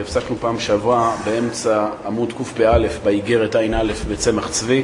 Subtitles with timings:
[0.00, 4.82] הפסקנו פעם שעברה באמצע עמוד קפ"א באיגרת ע"א בצמח צבי.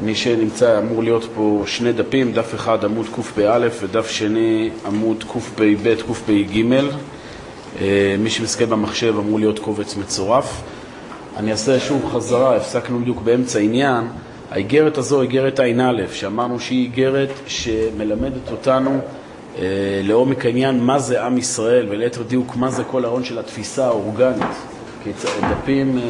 [0.00, 5.94] מי שנמצא אמור להיות פה שני דפים, דף אחד עמוד קפ"א ודף שני עמוד קפ"ב,
[6.08, 6.64] קפ"ג.
[7.80, 10.62] אה, מי שמסתכל במחשב אמור להיות קובץ מצורף.
[11.36, 14.04] אני אעשה שוב חזרה, הפסקנו בדיוק באמצע עניין.
[14.50, 19.19] האיגרת הזו, איגרת ע"א, שאמרנו שהיא איגרת שמלמדת אותנו אה,
[20.02, 24.46] לעומק העניין מה זה עם ישראל, וליתר דיוק מה זה כל ההון של התפיסה האורגנית.
[25.04, 25.10] כי
[25.50, 26.02] דפים, אה,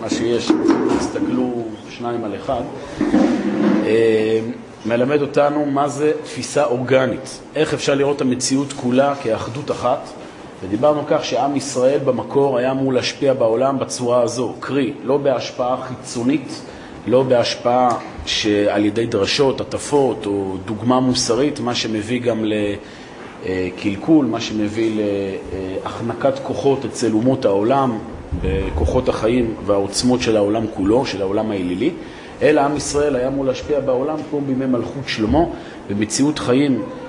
[0.00, 0.50] מה שיש,
[0.98, 2.62] תסתכלו שניים על אחד,
[3.84, 4.40] אה,
[4.86, 10.08] מלמד אותנו מה זה תפיסה אורגנית, איך אפשר לראות את המציאות כולה כאחדות אחת.
[10.62, 16.62] ודיברנו כך שעם ישראל במקור היה אמור להשפיע בעולם בצורה הזו, קרי, לא בהשפעה חיצונית,
[17.06, 22.44] לא בהשפעה שעל ידי דרשות, הטפות או דוגמה מוסרית, מה שמביא גם
[23.44, 25.00] לקלקול, מה שמביא
[25.84, 27.98] להחנקת כוחות אצל אומות העולם,
[28.42, 31.90] בכוחות החיים והעוצמות של העולם כולו, של העולם האלילי,
[32.42, 35.44] אלא עם ישראל היה אמור להשפיע בעולם כמו בימי מלכות שלמה,
[35.90, 37.01] במציאות חיים אה,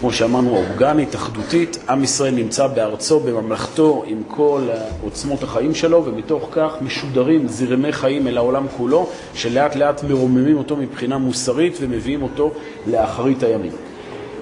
[0.00, 1.78] כמו שאמרנו, אורגנית, אחדותית.
[1.88, 4.62] עם ישראל נמצא בארצו, בממלכתו, עם כל
[5.02, 10.76] עוצמות החיים שלו, ומתוך כך משודרים זרמי חיים אל העולם כולו, שלאט לאט מרוממים אותו
[10.76, 12.50] מבחינה מוסרית ומביאים אותו
[12.86, 13.72] לאחרית הימים.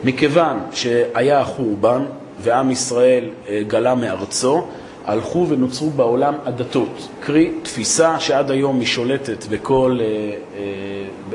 [0.04, 2.02] מכיוון שהיה החורבן
[2.40, 4.62] ועם ישראל אה, גלה מארצו,
[5.06, 10.62] הלכו ונוצרו בעולם הדתות, קרי תפיסה שעד היום היא שולטת בכל, אה, אה,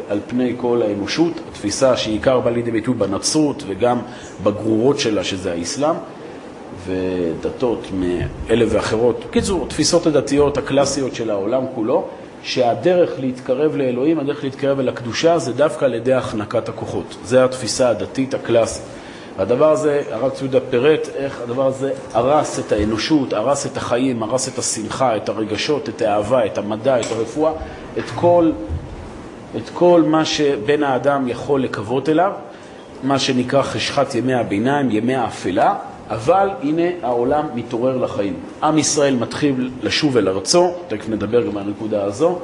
[0.09, 3.99] על פני כל האנושות, תפיסה שעיקר בא לידי ביטוי בנצרות וגם
[4.44, 5.95] בגרורות שלה, שזה האסלאם,
[6.86, 9.25] ודתות מאלה ואחרות.
[9.30, 12.08] בקיצור, תפיסות הדתיות הקלאסיות של העולם כולו,
[12.44, 17.16] שהדרך להתקרב לאלוהים, הדרך להתקרב אל הקדושה, זה דווקא על ידי החנקת הכוחות.
[17.25, 19.01] זו התפיסה הדתית הקלאסית.
[19.38, 24.48] והדבר הזה, הרב ציודה פירט איך הדבר הזה הרס את האנושות, הרס את החיים, הרס
[24.48, 27.52] את השמחה, את הרגשות, את האהבה, את המדע, את הרפואה,
[27.98, 28.52] את כל,
[29.58, 32.32] את כל מה שבן האדם יכול לקוות אליו,
[33.04, 35.76] מה שנקרא חשכת ימי הביניים, ימי האפלה,
[36.10, 38.34] אבל הנה העולם מתעורר לחיים.
[38.64, 42.39] עם ישראל מתחיל לשוב אל ארצו, תכף נדבר גם על הנקודה הזו,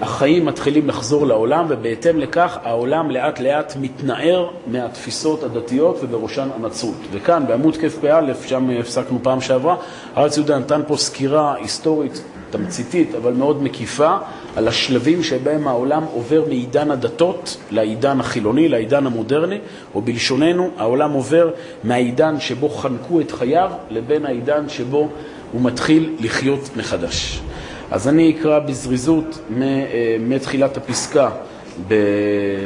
[0.00, 6.96] החיים מתחילים לחזור לעולם, ובהתאם לכך העולם לאט לאט מתנער מהתפיסות הדתיות ובראשן הנצרות.
[7.12, 8.04] וכאן, בעמוד כ"פ,
[8.46, 9.76] שם הפסקנו פעם שעברה,
[10.14, 14.16] הרב יהודה נתן פה סקירה היסטורית תמציתית, אבל מאוד מקיפה,
[14.56, 19.58] על השלבים שבהם העולם עובר מעידן הדתות לעידן החילוני, לעידן המודרני,
[19.94, 21.50] או בלשוננו, העולם עובר
[21.84, 25.08] מהעידן שבו חנקו את חייו לבין העידן שבו
[25.52, 27.40] הוא מתחיל לחיות מחדש.
[27.90, 31.30] אז אני אקרא בזריזות אה, מתחילת הפסקה,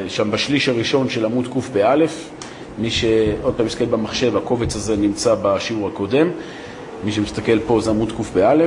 [0.09, 2.05] שם בשליש הראשון של עמוד קפ"א,
[2.79, 6.31] מי שעוד פעם מסתכל במחשב, הקובץ הזה נמצא בשיעור הקודם,
[7.05, 8.65] מי שמסתכל פה זה עמוד קפ"א.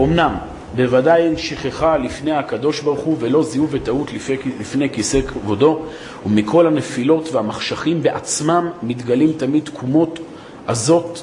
[0.00, 0.34] אמנם,
[0.76, 4.12] בוודאי אין שכחה לפני הקדוש ברוך הוא ולא זיהו וטעות
[4.60, 5.82] לפני כיסא כבודו,
[6.26, 10.18] ומכל הנפילות והמחשכים בעצמם מתגלים תמיד תקומות
[10.66, 11.22] עזות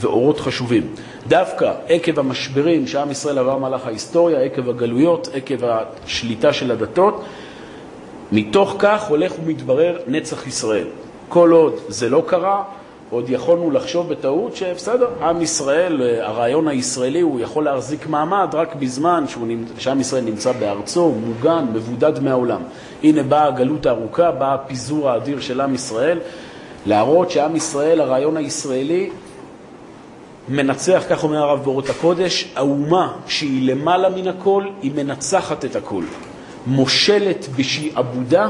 [0.00, 0.86] ואורות חשובים.
[1.28, 7.24] דווקא עקב המשברים שעם ישראל עבר מהלך ההיסטוריה, עקב הגלויות, עקב השליטה של הדתות,
[8.32, 10.86] מתוך כך הולך ומתברר נצח ישראל.
[11.28, 12.62] כל עוד זה לא קרה,
[13.10, 19.24] עוד יכולנו לחשוב בטעות שבסדר, עם ישראל, הרעיון הישראלי, הוא יכול להחזיק מעמד רק בזמן
[19.78, 22.62] שעם ישראל נמצא בארצו, מוגן, מבודד מהעולם.
[23.02, 26.18] הנה באה הגלות הארוכה, בא הפיזור האדיר של עם ישראל,
[26.86, 29.10] להראות שעם ישראל, הרעיון הישראלי,
[30.48, 36.02] מנצח, כך אומר הרב באורות הקודש, האומה שהיא למעלה מן הכל, היא מנצחת את הכל.
[36.66, 38.48] מושלת בשעבודה,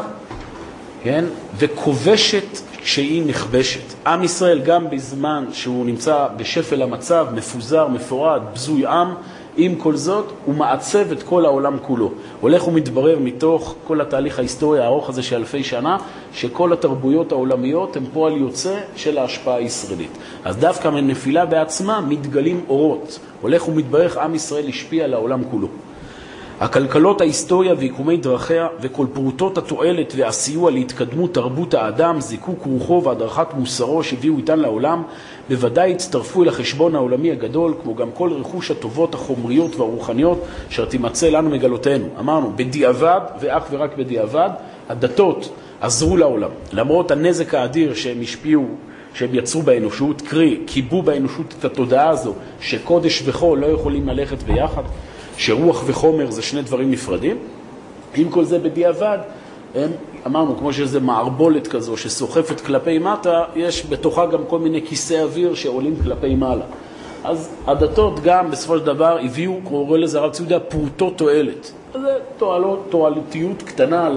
[1.02, 1.24] כן,
[1.56, 4.06] וכובשת כשהיא נכבשת.
[4.06, 9.14] עם ישראל, גם בזמן שהוא נמצא בשפל המצב, מפוזר, מפורד, בזוי עם,
[9.56, 12.10] עם כל זאת, הוא מעצב את כל העולם כולו.
[12.40, 15.96] הולך ומתברר מתוך כל התהליך ההיסטורי הארוך הזה של אלפי שנה,
[16.32, 20.18] שכל התרבויות העולמיות הן פועל יוצא של ההשפעה הישראלית.
[20.44, 23.18] אז דווקא מנפילה בעצמה מתגלים אורות.
[23.40, 25.68] הולך ומתברר איך עם ישראל השפיע על העולם כולו.
[26.60, 34.02] הכלכלות ההיסטוריה ויקומי דרכיה וכל פרוטות התועלת והסיוע להתקדמות תרבות האדם, זיקוק רוחו והדרכת מוסרו
[34.02, 35.02] שהביאו איתן לעולם,
[35.48, 41.28] בוודאי יצטרפו אל החשבון העולמי הגדול, כמו גם כל רכוש הטובות החומריות והרוחניות אשר תימצא
[41.28, 42.06] לנו מגלותינו.
[42.18, 44.50] אמרנו, בדיעבד ואך ורק בדיעבד,
[44.88, 46.50] הדתות עזרו לעולם.
[46.72, 48.66] למרות הנזק האדיר שהם השפיעו
[49.14, 54.82] שהם יצרו באנושות, קרי, קיבו באנושות את התודעה הזו שקודש וחול לא יכולים ללכת ביחד,
[55.36, 57.36] שרוח וחומר זה שני דברים נפרדים.
[58.14, 59.18] עם כל זה בדיעבד,
[59.74, 59.90] הם,
[60.26, 65.54] אמרנו, כמו איזו מערבולת כזו שסוחפת כלפי מטה, יש בתוכה גם כל מיני כיסי אוויר
[65.54, 66.64] שעולים כלפי מעלה.
[67.24, 71.72] אז הדתות גם בסופו של דבר הביאו, קורא לזה הרב ציודה, פרוטות תועלת.
[71.92, 74.08] זה תועלות, תועלתיות קטנה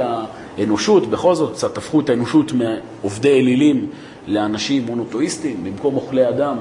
[0.58, 3.90] לאנושות, בכל זאת קצת הפכו את האנושות מעובדי אלילים
[4.28, 6.58] לאנשים מונותואיסטים, במקום אוכלי אדם,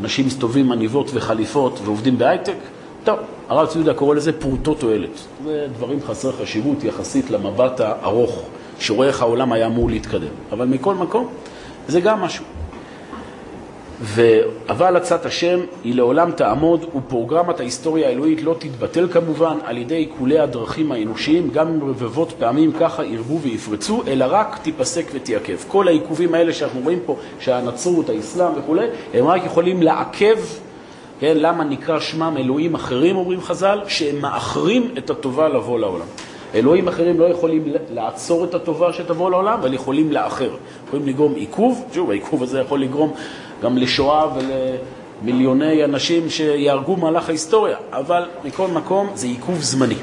[0.00, 2.56] אנשים מסתובבים עניבות וחליפות ועובדים בהייטק.
[3.04, 3.18] טוב,
[3.48, 5.26] הרב ציודה קורא לזה פרוטות תועלת.
[5.44, 8.42] זה דברים חסרי חשיבות יחסית למבט הארוך,
[8.82, 10.34] שרואה איך העולם היה אמור להתקדם.
[10.52, 11.28] אבל מכל מקום,
[11.88, 12.44] זה גם משהו.
[14.04, 14.40] ו...
[14.68, 20.38] אבל עצת השם היא לעולם תעמוד, ופרוגרמת ההיסטוריה האלוהית לא תתבטל כמובן על ידי עיקולי
[20.38, 25.56] הדרכים האנושיים, גם אם רבבות פעמים ככה ירבו ויפרצו, אלא רק תיפסק ותיעכב.
[25.68, 30.38] כל העיכובים האלה שאנחנו רואים פה, שהנצרות, האסלאם וכולי, הם רק יכולים לעכב,
[31.20, 36.06] כן, למה נקרא שמם אלוהים אחרים, אומרים חז"ל, שהם מאחרים את הטובה לבוא לעולם.
[36.54, 40.50] אלוהים אחרים לא יכולים לעצור את הטובה שתבוא לעולם, אבל יכולים לאחר.
[40.86, 43.12] יכולים לגרום עיכוב, שוב, העיכוב הזה יכול לגרום
[43.62, 44.26] גם לשואה
[45.22, 49.94] ולמיליוני אנשים שיהרגו במהלך ההיסטוריה, אבל מכל מקום זה עיכוב זמני.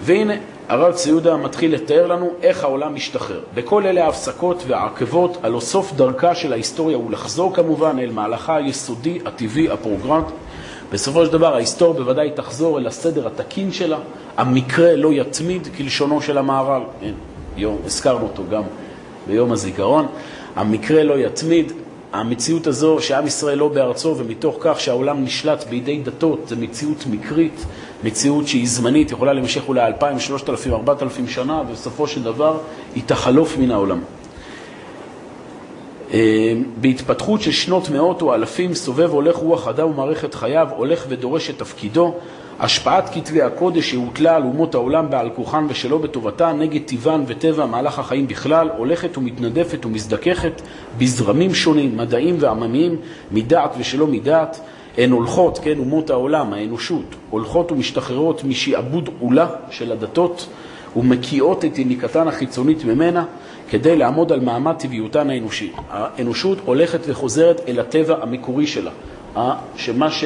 [0.00, 0.34] והנה,
[0.68, 3.40] הרב ציודה מתחיל לתאר לנו איך העולם משתחרר.
[3.54, 9.18] בכל אלה ההפסקות והעקבות, הלא סוף דרכה של ההיסטוריה הוא לחזור כמובן אל מהלכה היסודי,
[9.24, 10.26] הטבעי, הפרוגרנט.
[10.92, 13.98] בסופו של דבר ההיסטוריה בוודאי תחזור אל הסדר התקין שלה,
[14.36, 17.12] המקרה לא יתמיד כלשונו של המהר"ל, כן,
[17.56, 18.62] יום, הזכרנו אותו גם
[19.26, 20.06] ביום הזיכרון.
[20.56, 21.72] המקרה לא יתמיד.
[22.12, 27.64] המציאות הזו שעם ישראל לא בארצו ומתוך כך שהעולם נשלט בידי דתות זה מציאות מקרית,
[28.04, 32.58] מציאות שהיא זמנית, יכולה להמשך אולי 2,000, 3,000, 4,000 שנה ובסופו של דבר
[32.94, 34.00] היא תחלוף מן העולם.
[36.12, 41.50] אה, בהתפתחות של שנות מאות או אלפים סובב הולך רוח אדם ומערכת חייו, הולך ודורש
[41.50, 42.14] את תפקידו,
[42.60, 47.98] השפעת כתבי הקודש שהוטלה על אומות העולם בעל כוחן ושלא בטובתה נגד טבען וטבע מהלך
[47.98, 50.62] החיים בכלל הולכת ומתנדפת ומזדככת
[50.98, 52.96] בזרמים שונים, מדעיים ועממיים,
[53.30, 54.60] מדעת ושלא מדעת.
[54.98, 60.46] הן הולכות, כן, אומות העולם, האנושות, הולכות ומשתחררות משעבוד עולה של הדתות
[60.96, 63.24] ומקיאות את יניקתן החיצונית ממנה
[63.72, 65.72] כדי לעמוד על מעמד טבעיותן האנושי.
[65.90, 68.90] האנושות הולכת וחוזרת אל הטבע המקורי שלה,
[69.76, 70.24] שמה ש...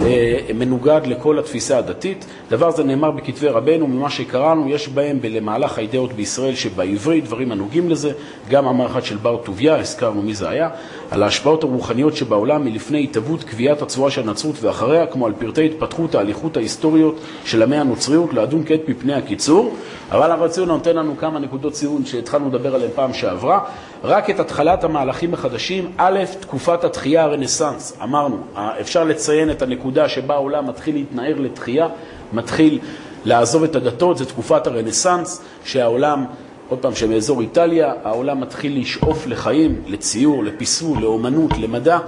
[0.00, 2.26] אה, מנוגד לכל התפיסה הדתית.
[2.50, 7.90] דבר זה נאמר בכתבי רבנו, ממה שקראנו, יש בהם למהלך האידאות בישראל שבעברית, דברים הנוגעים
[7.90, 8.12] לזה,
[8.50, 10.68] גם המערכת של בר טוביה, הזכרנו מי זה היה,
[11.10, 16.14] על ההשפעות הרוחניות שבעולם מלפני התהוות קביעת הצורה של הנצרות ואחריה, כמו על פרטי התפתחות
[16.14, 19.74] ההליכות ההיסטוריות של עמי הנוצריות, לאדון כעת מפני הקיצור.
[20.10, 23.60] אבל הרב ציון נותן לנו כמה נקודות ציון שהתחלנו לדבר עליהן פעם שעברה.
[24.04, 27.98] רק את התחלת המהלכים החדשים, א', תקופת התחייה הרנסאנס.
[28.02, 28.38] אמרנו,
[28.80, 31.88] אפשר לציין את הנקודה שבה העולם מתחיל להתנער לתחייה,
[32.32, 32.78] מתחיל
[33.24, 36.24] לעזוב את הדתות, זו תקופת הרנסאנס, שהעולם,
[36.68, 41.98] עוד פעם, שמאזור איטליה, העולם מתחיל לשאוף לחיים, לציור, לפיסול, לאומנות, למדע.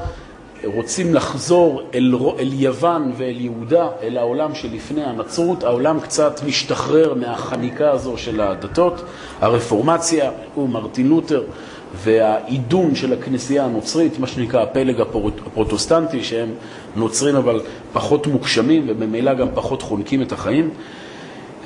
[0.64, 7.91] רוצים לחזור אל, אל יוון ואל יהודה, אל העולם שלפני הנצרות, העולם קצת משתחרר מהחניקה
[7.91, 9.05] הזו של הדתות,
[9.41, 11.43] הרפורמציה, הוא מרטין לותר,
[11.94, 16.49] והעידון של הכנסייה הנוצרית, מה שנקרא הפלג הפרוטוסטנטי, שהם
[16.96, 17.61] נוצרים אבל
[17.93, 20.70] פחות מוגשמים וממילא גם פחות חונקים את החיים.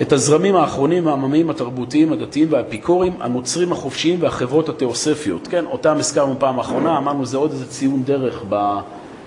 [0.03, 5.49] את הזרמים האחרונים העממיים התרבותיים, הדתיים והאפיקוריים, הנוצרים החופשיים והחברות התיאוספיות.
[5.49, 8.43] כן, אותם הזכרנו פעם אחרונה, אמרנו זה עוד איזה ציון דרך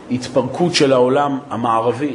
[0.09, 2.13] בהתפרקות של העולם המערבי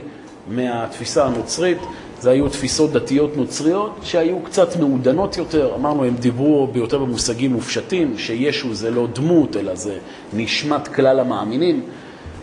[0.49, 1.79] מהתפיסה הנוצרית.
[2.21, 8.19] זה היו תפיסות דתיות נוצריות שהיו קצת מעודנות יותר, אמרנו, הם דיברו ביותר במושגים מופשטים,
[8.19, 9.99] שישו זה לא דמות, אלא זה
[10.33, 11.83] נשמת כלל המאמינים,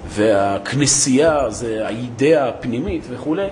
[0.07, 3.47] והכנסייה זה האידאה הפנימית וכולי.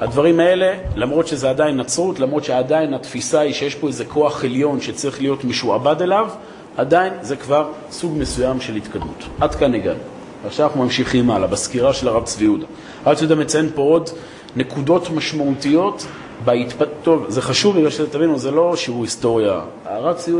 [0.00, 4.80] הדברים האלה, למרות שזה עדיין נצרות, למרות שעדיין התפיסה היא שיש פה איזה כוח עליון
[4.80, 6.28] שצריך להיות משועבד אליו,
[6.76, 9.24] עדיין זה כבר סוג מסוים של התקדמות.
[9.40, 9.98] עד כאן הגענו.
[10.46, 12.66] עכשיו אנחנו ממשיכים הלאה, בסקירה של הרב צבי יהודה.
[13.04, 14.10] הרב צבי יהודה מציין פה עוד
[14.56, 16.06] נקודות משמעותיות
[16.44, 16.82] בהתפ...
[17.02, 19.60] טוב, זה חשוב בגלל שתבינו, זה לא שיעור היסטוריה.
[19.84, 20.32] הרב צבי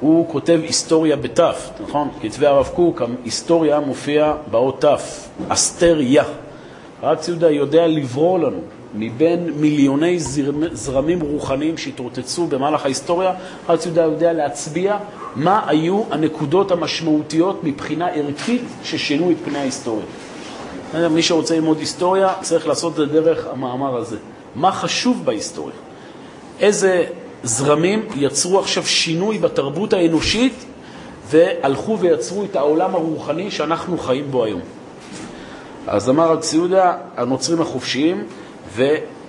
[0.00, 2.08] הוא כותב היסטוריה בתף, נכון?
[2.22, 6.24] כתבי הרב קוק, היסטוריה מופיע באות תף, אסתריה.
[7.02, 8.60] הרב צבי יהודה יודע לברור לנו
[8.94, 10.16] מבין מיליוני
[10.72, 13.32] זרמים רוחניים שהתרוצצו במהלך ההיסטוריה,
[13.68, 14.96] הרב צבי יהודה יודע להצביע
[15.36, 20.04] מה היו הנקודות המשמעותיות מבחינה ערכית ששינו את פני ההיסטוריה.
[20.94, 24.16] מי שרוצה ללמוד היסטוריה צריך לעשות את זה דרך המאמר הזה.
[24.54, 25.76] מה חשוב בהיסטוריה?
[26.60, 27.04] איזה
[27.42, 30.64] זרמים יצרו עכשיו שינוי בתרבות האנושית
[31.30, 34.60] והלכו ויצרו את העולם הרוחני שאנחנו חיים בו היום.
[35.86, 38.24] אז אמר רב צבי יהודה, הנוצרים החופשיים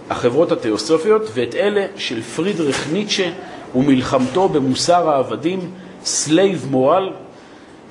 [0.10, 3.32] החברות התיאוסופיות ואת אלה של פרידריך ניטשה
[3.76, 5.72] ומלחמתו במוסר העבדים,
[6.06, 7.10] slave moral,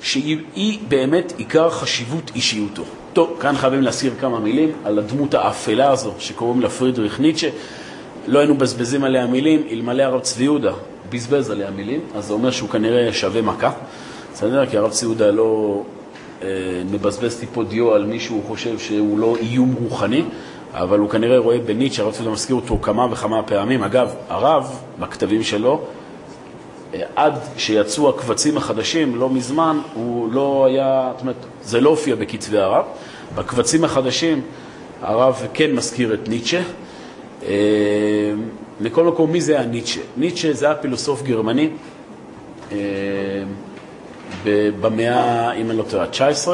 [0.01, 2.83] שהיא באמת עיקר חשיבות אישיותו.
[3.13, 7.49] טוב, כאן חייבים להזכיר כמה מילים על הדמות האפלה הזו שקוראים לה פרידריך ניטשה.
[8.27, 10.73] לא היינו מבזבזים עליה מילים, אלמלא הרב צבי יהודה
[11.09, 13.71] בזבז עליה מילים, אז זה אומר שהוא כנראה שווה מכה,
[14.33, 14.65] בסדר?
[14.65, 15.81] כי הרב צבי יהודה לא
[16.43, 16.47] אה,
[16.91, 20.23] מבזבז טיפות דיו על מישהו הוא חושב שהוא לא איום רוחני,
[20.73, 23.83] אבל הוא כנראה רואה בניטשה, הרב צבי יהודה מזכיר אותו כמה וכמה פעמים.
[23.83, 25.81] אגב, הרב, בכתבים שלו,
[27.15, 32.57] עד שיצאו הקבצים החדשים, לא מזמן, הוא לא היה, זאת אומרת, זה לא הופיע בכתבי
[32.57, 32.85] הרב.
[33.35, 34.41] בקבצים החדשים
[35.01, 36.61] הרב כן מזכיר את ניטשה.
[37.43, 38.33] אה,
[38.81, 40.01] מכל מקום, מי זה היה ניטשה?
[40.17, 41.69] ניטשה זה היה פילוסוף גרמני
[42.71, 42.77] אה,
[44.81, 46.49] במאה, אם אני לא טועה, ה-19.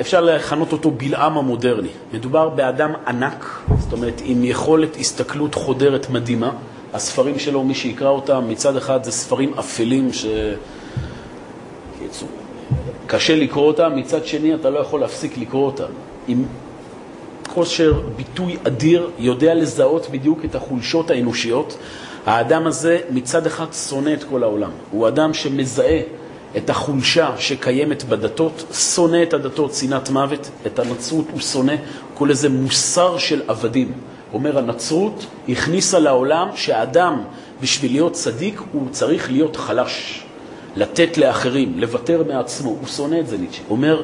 [0.00, 1.88] אפשר לכנות אותו בלעם המודרני.
[2.12, 6.50] מדובר באדם ענק, זאת אומרת, עם יכולת הסתכלות חודרת מדהימה.
[6.94, 10.26] הספרים שלו, מי שיקרא אותם, מצד אחד זה ספרים אפלים ש...
[13.06, 15.92] קשה לקרוא אותם, מצד שני אתה לא יכול להפסיק לקרוא אותם.
[16.28, 16.44] עם
[17.54, 21.78] כושר ביטוי אדיר, יודע לזהות בדיוק את החולשות האנושיות.
[22.26, 24.70] האדם הזה מצד אחד שונא את כל העולם.
[24.90, 26.00] הוא אדם שמזהה
[26.56, 31.78] את החולשה שקיימת בדתות, שונא את הדתות, שנאת מוות, את הנצרות הוא שונא, הוא
[32.14, 33.92] קורא לזה מוסר של עבדים.
[34.32, 37.22] אומר הנצרות הכניסה לעולם שהאדם,
[37.60, 40.24] בשביל להיות צדיק, הוא צריך להיות חלש,
[40.76, 42.70] לתת לאחרים, לוותר מעצמו.
[42.70, 43.62] הוא שונא את זה, ניטשה.
[43.68, 44.02] הוא אומר,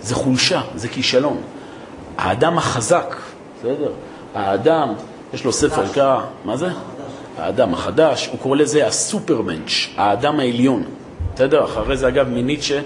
[0.00, 1.40] זה חולשה, זה כישלון.
[2.18, 3.16] האדם החזק,
[3.58, 3.92] בסדר?
[4.34, 4.92] האדם,
[5.34, 6.68] יש לו ספר קרא, מה זה?
[7.38, 10.84] האדם החדש, הוא קורא לזה הסופרמנץ', האדם העליון.
[11.34, 11.64] בסדר?
[11.64, 12.80] אחרי זה, אגב, מניטשה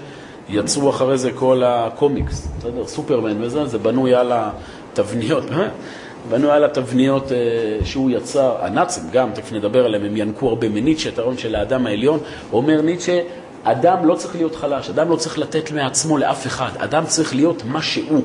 [0.49, 2.87] יצרו אחרי זה כל הקומיקס, בסדר?
[2.87, 5.71] סופרמן וזה, זה בנוי על התבניות, באמת.
[6.29, 7.37] בנו על התבניות אה,
[7.85, 11.87] שהוא יצר, הנאצים גם, תכף נדבר עליהם, הם ינקו הרבה מניטשה, את הרעיון של האדם
[11.87, 12.19] העליון.
[12.53, 13.21] אומר ניטשה,
[13.63, 17.63] אדם לא צריך להיות חלש, אדם לא צריך לתת מעצמו לאף אחד, אדם צריך להיות
[17.65, 18.21] מה שהוא,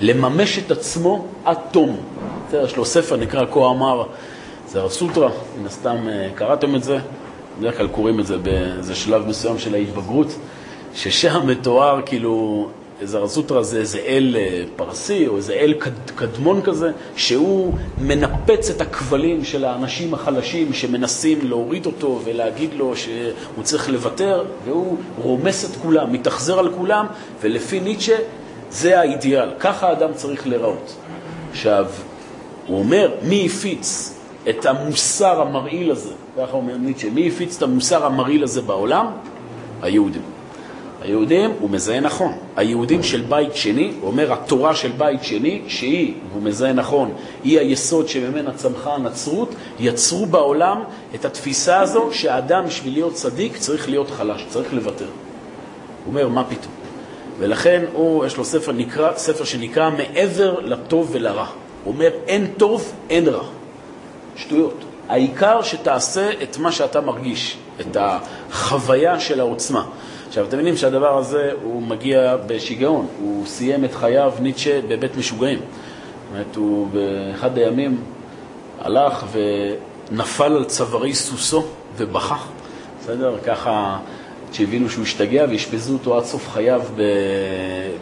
[0.00, 1.96] לממש את עצמו עד תום.
[2.64, 4.04] יש לו ספר, נקרא כה אמר
[4.68, 6.98] זה הסוטרה, מן הסתם אה, קראתם את זה,
[7.60, 10.26] בדרך כלל קוראים את זה באיזה שלב מסוים של ההתבגרות,
[10.94, 12.68] ששם מתואר כאילו
[13.02, 15.74] זרזוטרה זה איזה אל אה, פרסי או איזה אל
[16.14, 23.62] קדמון כזה, שהוא מנפץ את הכבלים של האנשים החלשים שמנסים להוריד אותו ולהגיד לו שהוא
[23.62, 27.06] צריך לוותר, והוא רומס את כולם, מתאכזר על כולם,
[27.40, 28.16] ולפי ניטשה
[28.70, 30.96] זה האידיאל, ככה האדם צריך להיראות.
[31.50, 31.86] עכשיו,
[32.66, 38.06] הוא אומר, מי הפיץ את המוסר המרעיל הזה, ככה אומר ניטשה, מי הפיץ את המוסר
[38.06, 39.06] המרעיל הזה בעולם?
[39.82, 40.35] היהודים.
[41.06, 42.32] היהודים, הוא מזהה נכון.
[42.56, 47.12] היהודים של בית שני, הוא אומר התורה של בית שני, שהיא, הוא מזהה נכון,
[47.44, 50.82] היא היסוד שממנה צמחה הנצרות, יצרו בעולם
[51.14, 55.04] את התפיסה הזו שהאדם בשביל להיות צדיק צריך להיות חלש, צריך לוותר.
[55.04, 55.12] הוא
[56.06, 56.72] אומר, מה פתאום?
[57.38, 61.46] ולכן הוא, יש לו ספר, נקרא, ספר שנקרא מעבר לטוב ולרע.
[61.84, 63.44] הוא אומר, אין טוב, אין רע.
[64.36, 64.84] שטויות.
[65.08, 69.84] העיקר שתעשה את מה שאתה מרגיש, את החוויה של העוצמה.
[70.28, 75.58] עכשיו, אתם מבינים שהדבר הזה הוא מגיע בשיגעון, הוא סיים את חייו, ניטשה, בבית משוגעים.
[75.58, 75.66] זאת
[76.32, 78.00] אומרת, הוא באחד הימים
[78.80, 81.64] הלך ונפל על צווארי סוסו
[81.96, 82.36] ובכה,
[83.00, 83.34] בסדר?
[83.44, 83.98] ככה
[84.52, 86.82] שהבינו שהוא השתגע ואשפזו אותו עד סוף חייו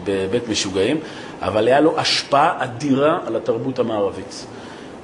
[0.04, 0.96] בבית משוגעים,
[1.40, 4.46] אבל היה לו השפעה אדירה על התרבות המערבית.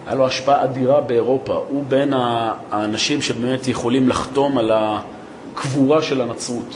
[0.06, 1.64] היה לו השפעה אדירה באירופה.
[1.68, 6.74] הוא בין האנשים שבאמת יכולים לחתום על הקבורה של הנצרות.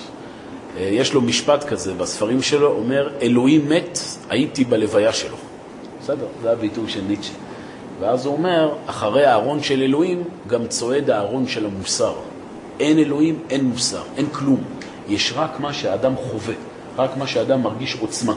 [0.76, 3.99] אה, יש לו משפט כזה בספרים שלו, אומר, אלוהים מת,
[4.31, 5.37] הייתי בלוויה שלו.
[6.02, 7.33] בסדר, זה הביטוי של ניטשה.
[8.00, 12.14] ואז הוא אומר, אחרי הארון של אלוהים, גם צועד הארון של המוסר.
[12.81, 14.62] אין אלוהים, אין מוסר, אין כלום.
[15.09, 16.54] יש רק מה שהאדם חווה,
[16.97, 18.35] רק מה שהאדם מרגיש עוצמה.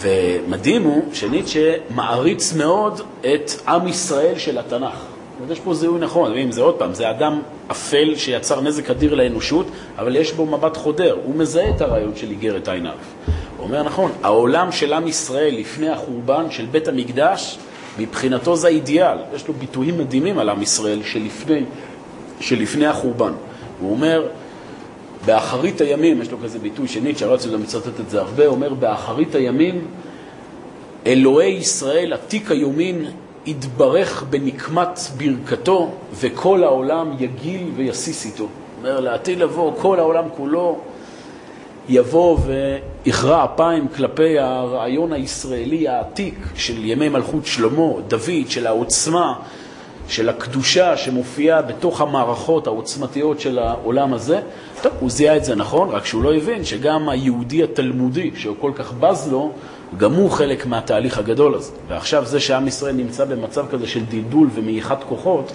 [0.00, 5.15] ומדהים הוא שניטשה מעריץ מאוד את עם ישראל של התנ"ך.
[5.50, 9.66] יש פה זיהוי נכון, אם זה עוד פעם, זה אדם אפל שיצר נזק אדיר לאנושות,
[9.98, 12.74] אבל יש בו מבט חודר, הוא מזהה את הרעיון של איגרת ע"א.
[13.56, 17.58] הוא אומר, נכון, העולם של עם ישראל לפני החורבן של בית המקדש,
[17.98, 19.18] מבחינתו זה האידיאל.
[19.34, 21.64] יש לו ביטויים מדהימים על עם ישראל שלפני,
[22.40, 23.32] שלפני החורבן.
[23.80, 24.26] הוא אומר,
[25.26, 28.54] באחרית הימים, יש לו כזה ביטוי של ניטשה, רצו גם לצטט את זה הרבה, הוא
[28.54, 29.86] אומר, באחרית הימים,
[31.06, 33.06] אלוהי ישראל, עתיק היומין,
[33.46, 38.46] יתברך בנקמת ברכתו, וכל העולם יגיל ויסיס איתו.
[38.78, 40.78] אומר, לעתיד לבוא, כל העולם כולו
[41.88, 49.34] יבוא ויכרע אפיים כלפי הרעיון הישראלי העתיק של ימי מלכות שלמה, דוד, של העוצמה,
[50.08, 54.40] של הקדושה שמופיעה בתוך המערכות העוצמתיות של העולם הזה.
[54.82, 58.72] טוב, הוא זיהה את זה נכון, רק שהוא לא הבין שגם היהודי התלמודי, שהוא כל
[58.74, 59.52] כך בז לו,
[59.96, 61.72] גם הוא חלק מהתהליך הגדול הזה.
[61.88, 65.52] ועכשיו זה שעם ישראל נמצא במצב כזה של דלדול ומעיכת כוחות,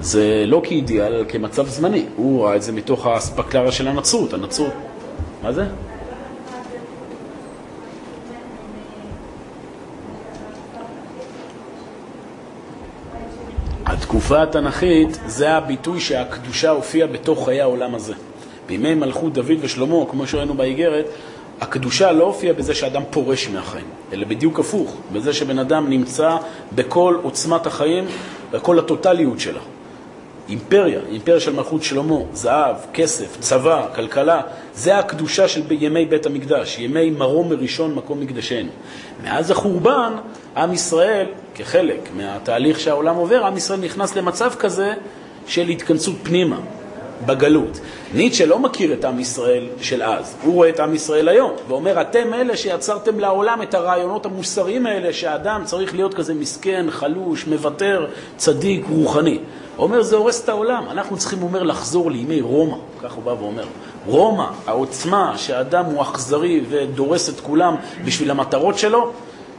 [0.00, 2.06] זה לא כאידיאל, אלא כמצב זמני.
[2.16, 4.32] הוא ראה את זה מתוך האספקלריה של הנצרות.
[4.32, 4.72] הנצרות...
[5.42, 5.64] מה זה?
[13.86, 18.14] התקופה התנ"כית זה הביטוי שהקדושה הופיעה בתוך חיי העולם הזה.
[18.66, 21.04] בימי מלכות דוד ושלמה, כמו שראינו באיגרת,
[21.60, 26.36] הקדושה לא הופיעה בזה שאדם פורש מהחיים, אלא בדיוק הפוך, בזה שבן אדם נמצא
[26.74, 28.04] בכל עוצמת החיים,
[28.50, 29.60] בכל הטוטליות שלה.
[30.48, 34.40] אימפריה, אימפריה של מלכות שלמה, זהב, כסף, צבא, כלכלה,
[34.74, 38.68] זה הקדושה של ימי בית המקדש, ימי מרום מראשון מקום מקדשנו.
[39.24, 40.12] מאז החורבן,
[40.56, 44.92] עם ישראל, כחלק מהתהליך שהעולם עובר, עם ישראל נכנס למצב כזה
[45.46, 46.56] של התכנסות פנימה,
[47.26, 47.80] בגלות.
[48.14, 52.00] ניטשה לא מכיר את עם ישראל של אז, הוא רואה את עם ישראל היום, ואומר,
[52.00, 58.06] אתם אלה שיצרתם לעולם את הרעיונות המוסריים האלה, שהאדם צריך להיות כזה מסכן, חלוש, מוותר,
[58.36, 59.38] צדיק, רוחני.
[59.76, 60.84] הוא אומר, זה הורס את העולם.
[60.90, 63.64] אנחנו צריכים, הוא אומר, לחזור לימי רומא, כך הוא בא ואומר.
[64.06, 69.12] רומא, העוצמה שהאדם הוא אכזרי ודורס את כולם בשביל המטרות שלו,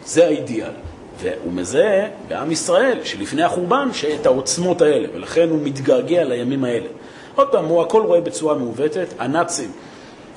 [0.06, 0.72] זה האידיאל.
[1.20, 6.88] והוא מזהה בעם ישראל שלפני החורבן שאת העוצמות האלה, ולכן הוא מתגעגע לימים האלה.
[7.36, 9.08] עוד פעם, הוא הכל רואה בצורה מעוותת.
[9.20, 9.72] הנאצים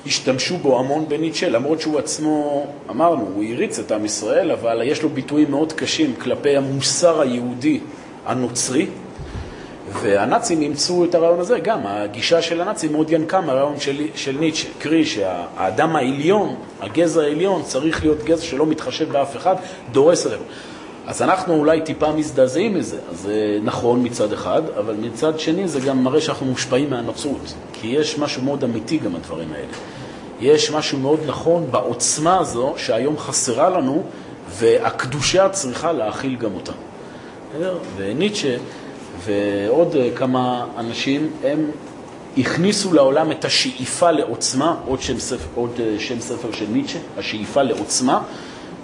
[0.05, 5.03] השתמשו בו המון בניטשה, למרות שהוא עצמו, אמרנו, הוא הריץ את עם ישראל, אבל יש
[5.03, 7.79] לו ביטויים מאוד קשים כלפי המוסר היהודי
[8.25, 8.87] הנוצרי,
[9.91, 14.67] והנאצים אימצו את הרעיון הזה, גם הגישה של הנאצים מאוד ינקה מהרעיון של, של ניטשה,
[14.79, 19.55] קרי שהאדם העליון, הגזע העליון, צריך להיות גזע שלא מתחשב באף אחד,
[19.91, 20.39] דורס עליו.
[21.07, 25.79] אז אנחנו אולי טיפה מזדעזעים מזה, אז זה נכון מצד אחד, אבל מצד שני זה
[25.79, 29.67] גם מראה שאנחנו מושפעים מהנצרות, כי יש משהו מאוד אמיתי גם בדברים האלה.
[30.41, 34.03] יש משהו מאוד נכון בעוצמה הזו שהיום חסרה לנו,
[34.49, 36.71] והקדושה צריכה להכיל גם אותה.
[37.97, 38.57] וניטשה
[39.25, 41.71] ועוד כמה אנשים, הם
[42.37, 48.21] הכניסו לעולם את השאיפה לעוצמה, עוד שם ספר, עוד שם ספר של ניטשה, השאיפה לעוצמה,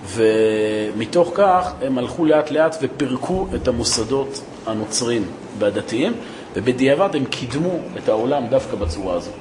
[0.06, 5.24] ומתוך כך הם הלכו לאט לאט ופירקו את המוסדות הנוצרים
[5.60, 6.14] והדתיים,
[6.56, 9.32] ובדיעבד הם קידמו את העולם דווקא בצורה הזו.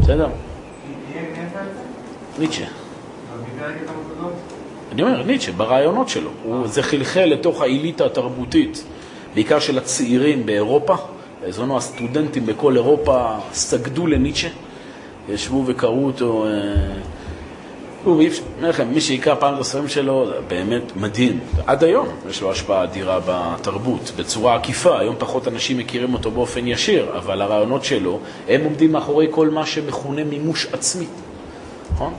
[0.00, 0.28] בסדר?
[2.38, 2.64] ניטשה.
[4.92, 6.30] אני אומר, ניטשה, ברעיונות שלו.
[6.64, 8.84] זה חלחל לתוך האליטה התרבותית,
[9.34, 10.94] בעיקר של הצעירים באירופה.
[11.42, 14.48] בזמנו הסטודנטים בכל אירופה סגדו לניטשה,
[15.28, 16.24] ישבו וקראו אותו...
[16.24, 17.13] הוא, לכם,
[18.92, 21.40] מי שיקרא פעם את הספרים שלו, באמת מדהים.
[21.66, 24.98] עד היום יש לו השפעה אדירה בתרבות, בצורה עקיפה.
[25.00, 29.66] היום פחות אנשים מכירים אותו באופן ישיר, אבל הרעיונות שלו, הם עומדים מאחורי כל מה
[29.66, 31.06] שמכונה מימוש עצמי.
[31.92, 32.12] נכון?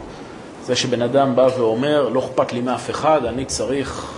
[0.66, 4.14] זה שבן אדם בא ואומר, לא אכפת לי מאף אחד, אני צריך,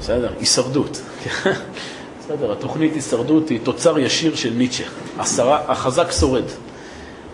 [0.00, 1.00] בסדר, הישרדות.
[2.20, 4.84] בסדר, התוכנית הישרדות היא תוצר ישיר של ניטשה.
[5.44, 6.44] החזק שורד.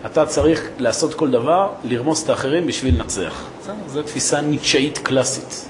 [0.05, 3.43] אתה צריך לעשות כל דבר, לרמוס את האחרים בשביל לנצח.
[3.87, 5.65] זו תפיסה ניטשאית קלאסית.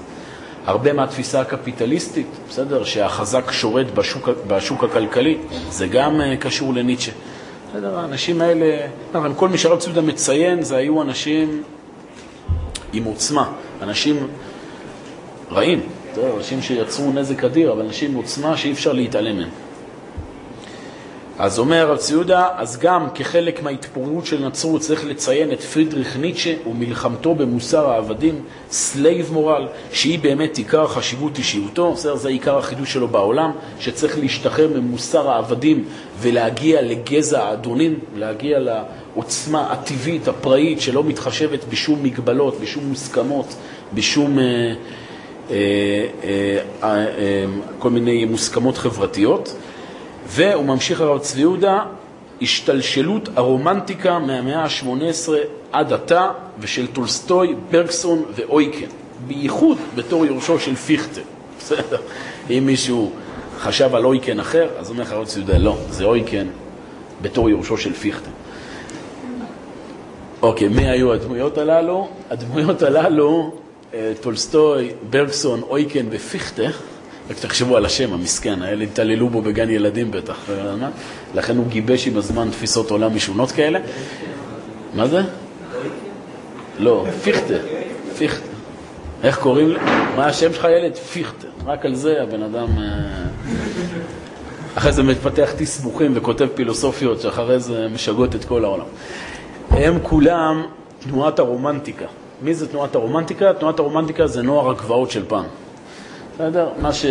[0.66, 5.38] הרבה מהתפיסה הקפיטליסטית, בסדר, שהחזק שורד בשוק, בשוק הכלכלי,
[5.70, 7.12] זה גם uh, קשור לניטשה.
[7.70, 11.62] בסדר, האנשים האלה, אבל כל מי שהרב צודה מציין, זה היו אנשים
[12.92, 14.28] עם עוצמה, אנשים
[15.52, 15.80] רעים,
[16.36, 19.48] אנשים שיצרו נזק אדיר, אבל אנשים עם עוצמה שאי אפשר להתעלם מהם.
[21.38, 26.16] אז אומר הרב צבי יהודה, אז גם כחלק מההתפוררות של נצרות צריך לציין את פרידריך
[26.16, 32.92] ניטשה ומלחמתו במוסר העבדים, slave moral, שהיא באמת עיקר חשיבות אישיותו, בסדר, זה עיקר החידוש
[32.92, 35.84] שלו בעולם, שצריך להשתחרר ממוסר העבדים
[36.20, 43.54] ולהגיע לגזע האדונים, להגיע לעוצמה הטבעית, הפראית, שלא מתחשבת בשום מגבלות, בשום מוסכמות,
[43.94, 44.38] בשום...
[44.38, 44.44] אה,
[45.50, 45.54] אה,
[46.24, 47.44] אה, אה, אה,
[47.78, 49.56] כל מיני מוסכמות חברתיות.
[50.26, 51.82] והוא ממשיך הרב צבי יהודה,
[52.42, 55.32] השתלשלות הרומנטיקה מהמאה ה-18
[55.72, 58.86] עד עתה, ושל טולסטוי, ברגסון ואויקן,
[59.26, 61.22] בייחוד בתור יורשו של פיכטה.
[61.58, 61.98] בסדר?
[62.50, 63.12] אם מישהו
[63.58, 66.46] חשב על אויקן אחר, אז אומר לך הרב צבי יהודה, לא, זה אויקן
[67.22, 68.30] בתור יורשו של פיכטה.
[70.42, 72.08] אוקיי, מי היו הדמויות הללו?
[72.30, 73.54] הדמויות הללו,
[73.94, 76.70] אה, טולסטוי, ברגסון, אויקן ופיכטה,
[77.30, 80.50] רק תחשבו על השם המסכן, האלה התעללו בו בגן ילדים בטח,
[81.34, 83.78] לכן הוא גיבש עם הזמן תפיסות עולם משונות כאלה.
[84.94, 85.20] מה זה?
[86.78, 87.58] לא, פיכטה,
[88.18, 88.46] פיכטה.
[89.22, 89.78] איך קוראים לי?
[90.16, 90.96] מה השם שלך ילד?
[90.96, 91.48] פיכטה.
[91.66, 92.68] רק על זה הבן אדם...
[92.78, 93.26] אה,
[94.74, 98.86] אחרי זה מפתח תסבוכים וכותב פילוסופיות שאחרי זה משגעות את כל העולם.
[99.70, 100.62] הם כולם
[101.00, 102.04] תנועת הרומנטיקה.
[102.42, 103.52] מי זה תנועת הרומנטיקה?
[103.52, 105.44] תנועת הרומנטיקה זה נוער הגבעות של פעם.
[106.36, 106.68] בסדר?
[106.78, 107.06] מה ש...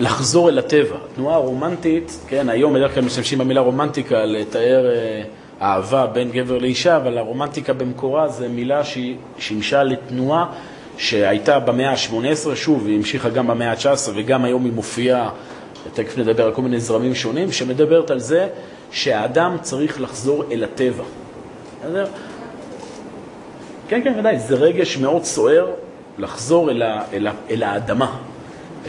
[0.00, 0.96] לחזור אל הטבע.
[1.14, 5.22] תנועה רומנטית, כן, היום בדרך כלל משתמשים במילה רומנטיקה לתאר אה,
[5.62, 10.46] אהבה בין גבר לאישה, אבל הרומנטיקה במקורה זו מילה שהיא שימשה לתנועה
[10.96, 15.30] שהייתה במאה ה-18, שוב, היא המשיכה גם במאה ה-19 וגם היום היא מופיעה,
[15.94, 18.48] תכף נדבר על כל מיני זרמים שונים, שמדברת על זה
[18.90, 21.04] שהאדם צריך לחזור אל הטבע.
[21.80, 22.06] בסדר?
[23.88, 25.66] כן, כן, ודאי, זה רגש מאוד סוער
[26.18, 28.16] לחזור אל, ה, אל, ה, אל האדמה,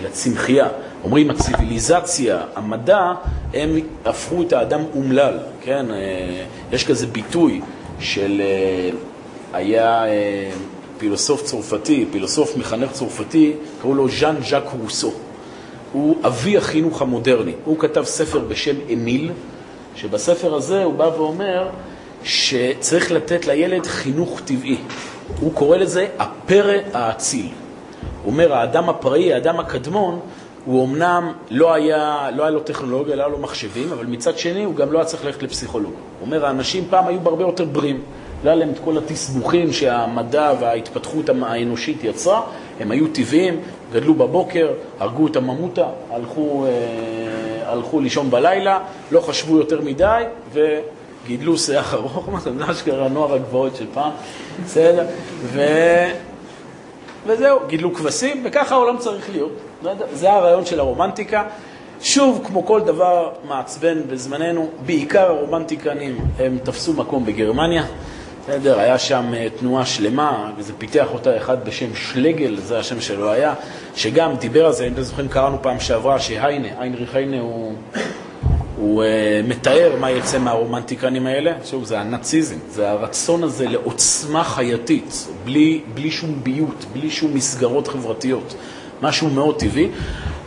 [0.01, 0.67] אל הצמחייה.
[1.03, 3.11] אומרים, הציוויליזציה, המדע,
[3.53, 5.91] הם הפכו את האדם אומלל, כן?
[5.91, 5.97] אה,
[6.71, 7.61] יש כזה ביטוי
[7.99, 8.89] של, אה,
[9.53, 10.51] היה אה,
[10.97, 15.13] פילוסוף צרפתי, פילוסוף מחנך צרפתי, קראו לו ז'אן ז'אק רוסו.
[15.93, 17.53] הוא אבי החינוך המודרני.
[17.65, 19.31] הוא כתב ספר בשם אמיל,
[19.95, 21.69] שבספר הזה הוא בא ואומר
[22.23, 24.77] שצריך לתת לילד חינוך טבעי.
[25.39, 27.47] הוא קורא לזה הפרא האציל.
[28.31, 30.19] אומר, האדם הפראי, האדם הקדמון,
[30.65, 34.63] הוא אמנם לא היה, לא היה לו טכנולוגיה, לא היה לו מחשבים, אבל מצד שני
[34.63, 35.91] הוא גם לא היה צריך ללכת לפסיכולוג.
[35.91, 38.01] הוא אומר, האנשים פעם היו בהרבה יותר בריאים.
[38.43, 42.41] לא היה להם את כל התסבוכים שהמדע וההתפתחות האנושית יצרה,
[42.79, 43.59] הם היו טבעיים,
[43.93, 48.79] גדלו בבוקר, הרגו את הממותה, הלכו, אה, הלכו לישון בלילה,
[49.11, 54.11] לא חשבו יותר מדי, וגידלו שיח ארוך, מה זה אשכרה נוער הגבוהות של פעם,
[54.65, 55.05] בסדר?
[57.27, 59.51] וזהו, גידלו כבשים, וככה העולם צריך להיות.
[60.13, 61.43] זה הרעיון של הרומנטיקה.
[62.01, 67.83] שוב, כמו כל דבר מעצבן בזמננו, בעיקר הרומנטיקנים הם תפסו מקום בגרמניה.
[68.43, 73.31] בסדר, היה שם אה, תנועה שלמה, וזה פיתח אותה אחד בשם שלגל, זה השם שלו
[73.31, 73.53] היה,
[73.95, 77.73] שגם דיבר על זה, אם אתם זוכרים, קראנו פעם שעברה שהיינה, איינריך היינה הוא,
[78.79, 85.27] הוא uh, מתאר מה יצא מהרומנטיקנים האלה, שוב, זה הנאציזם, זה הרצון הזה לעוצמה חייתית,
[85.45, 88.55] בלי, בלי שום ביות, בלי שום מסגרות חברתיות,
[89.01, 89.89] משהו מאוד טבעי.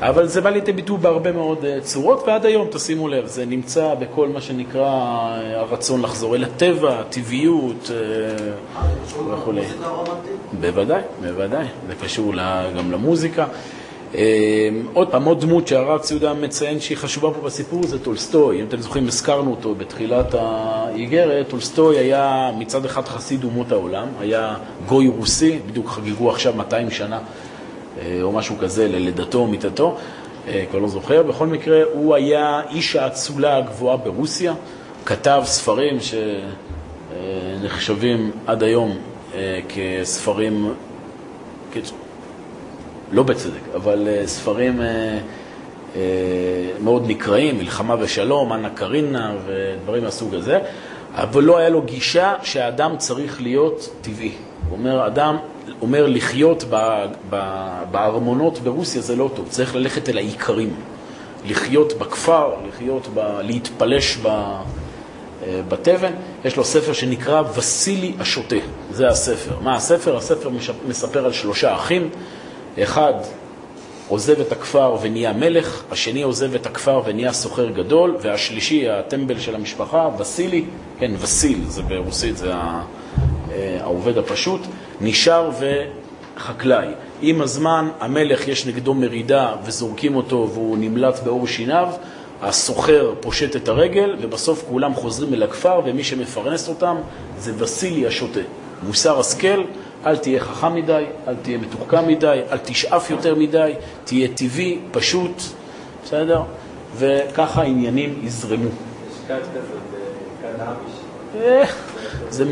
[0.03, 3.95] אבל זה בא לידי ביטוי בהרבה מאוד אה, צורות, ועד היום, תשימו לב, זה נמצא
[3.95, 8.53] בכל מה שנקרא אה, הרצון לחזור אל הטבע, הטבעיות אה,
[9.35, 9.53] וכו'.
[10.61, 12.33] בוודאי, בוודאי, זה קשור
[12.79, 13.47] גם למוזיקה.
[14.93, 18.61] עוד פעם, עוד דמות שהרב צבי יהודה מציין שהיא חשובה פה בסיפור זה טולסטוי.
[18.61, 21.49] אם אתם זוכרים, הזכרנו אותו בתחילת האיגרת.
[21.49, 24.55] טולסטוי היה מצד אחד חסיד אומות העולם, היה
[24.87, 27.19] גוי רוסי, בדיוק חגגו עכשיו 200 שנה
[27.99, 29.97] אה, או משהו כזה ללידתו או מיתתו,
[30.49, 31.23] אה, כבר לא זוכר.
[31.23, 34.55] בכל מקרה, הוא היה איש האצולה הגבוהה ברוסיה,
[35.05, 35.97] כתב ספרים
[37.61, 38.97] שנחשבים עד היום
[39.35, 40.73] אה, כספרים,
[43.13, 44.81] לא בצדק, אבל ספרים
[46.81, 50.59] מאוד נקראים, מלחמה ושלום, אנה קרינה ודברים מהסוג הזה,
[51.15, 54.33] אבל לא היה לו גישה שהאדם צריך להיות טבעי.
[54.69, 55.37] הוא אומר, אדם
[55.83, 56.65] אומר לחיות
[57.91, 60.75] בארמונות ברוסיה זה לא טוב, צריך ללכת אל העיקרים.
[61.47, 66.13] לחיות בכפר, לחיות ב, להתפלש ב, אה, בתבן.
[66.45, 68.57] יש לו ספר שנקרא וסילי השוטה,
[68.91, 69.55] זה הספר.
[69.63, 70.17] מה הספר?
[70.17, 70.51] הספר
[70.89, 72.11] מספר על שלושה אחים.
[72.79, 73.15] אחד
[74.09, 79.55] עוזב את הכפר ונהיה מלך, השני עוזב את הכפר ונהיה סוחר גדול, והשלישי, הטמבל של
[79.55, 80.65] המשפחה, וסילי,
[80.99, 82.81] כן, וסיל, זה ברוסית, זה אה,
[83.81, 84.61] העובד הפשוט,
[85.01, 85.51] נשאר
[86.37, 86.87] וחקלאי.
[87.23, 91.89] עם הזמן המלך יש נגדו מרידה וזורקים אותו והוא נמלט בעור שיניו,
[92.43, 96.97] הסוחר פושט את הרגל ובסוף כולם חוזרים אל הכפר ומי שמפרנס אותם
[97.39, 98.41] זה וסילי השוטה.
[98.83, 99.63] מוסר השכל,
[100.07, 103.73] אל תהיה חכם מדי, אל תהיה מתוחכם מדי, אל תשאף יותר מדי,
[104.05, 105.43] תהיה טבעי, פשוט,
[106.05, 106.43] בסדר?
[106.97, 108.65] וככה העניינים יזרמו.
[108.65, 109.83] יש כת כזאת,
[110.43, 111.03] קנאביש.
[112.31, 112.45] זה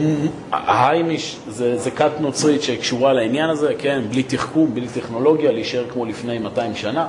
[0.53, 6.05] היימיש, זה, זה כת נוצרית שקשורה לעניין הזה, כן, בלי תחכום, בלי טכנולוגיה, להישאר כמו
[6.07, 7.09] לפני 200 שנה.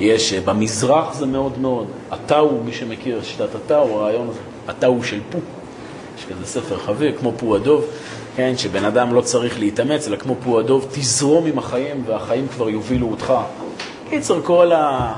[0.00, 5.04] יש, אה, במזרח זה מאוד מאוד, הטאו, מי שמכיר את שיטת הטאו, הרעיון הזה, הטאו
[5.04, 5.38] של פו.
[6.18, 7.84] יש כזה ספר חביב, כמו פו הדוב,
[8.36, 12.70] כן, שבן אדם לא צריך להתאמץ, אלא כמו פו הדוב, תזרום עם החיים והחיים כבר
[12.70, 13.32] יובילו אותך.
[14.10, 15.14] קיצר, כל ה...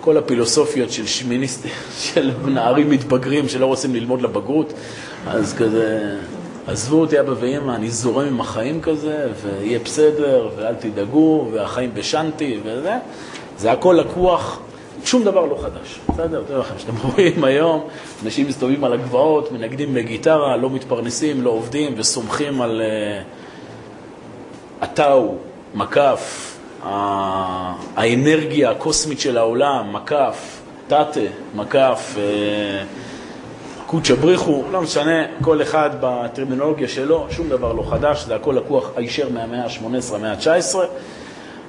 [0.00, 1.70] כל הפילוסופיות של שמיניסטים,
[2.12, 4.72] של נערים מתבגרים שלא רוצים ללמוד לבגרות,
[5.26, 6.16] אז כזה,
[6.66, 12.60] עזבו אותי אבא ואמא, אני זורם עם החיים כזה, ויהיה בסדר, ואל תדאגו, והחיים בשנתי,
[12.64, 12.96] וזה.
[13.58, 14.60] זה הכל לקוח,
[15.04, 16.42] שום דבר לא חדש, בסדר?
[16.48, 17.88] תראו לכם, שאתם רואים היום,
[18.24, 23.22] אנשים מסתובבים על הגבעות, מנגדים בגיטרה, לא מתפרנסים, לא עובדים, וסומכים על, אה,
[24.80, 25.34] הטאו,
[25.74, 26.56] מקף,
[27.96, 31.20] האנרגיה הקוסמית של העולם, מקף, תתה,
[31.54, 32.84] מקף, אה,
[33.86, 38.90] קודשא בריחו, לא משנה, כל אחד בטרמינולוגיה שלו, שום דבר לא חדש, זה הכל לקוח
[38.96, 40.78] הישר מהמאה ה-18, המאה ה-19.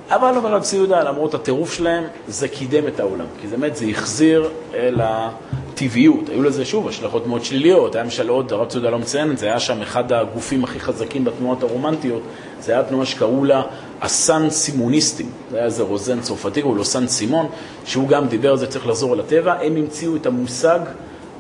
[0.10, 3.26] אבל רב ציודה, למרות הטירוף שלהם, זה קידם את העולם.
[3.42, 6.30] כי באמת, זה החזיר אל הטבעיות.
[6.30, 7.96] היו לזה, שוב, השלכות מאוד שליליות.
[7.96, 11.24] היה למשל עוד, הרב ציודה לא מציין את זה, היה שם אחד הגופים הכי חזקים
[11.24, 12.22] בתנועות הרומנטיות.
[12.60, 13.62] זה היה תנועה שקראו לה
[14.02, 15.30] הסן סימוניסטים.
[15.52, 17.48] זה היה איזה רוזן צרפתי, קראו לו סן סימון,
[17.86, 19.54] שהוא גם דיבר על זה, צריך לחזור על הטבע.
[19.54, 20.80] הם המציאו את המושג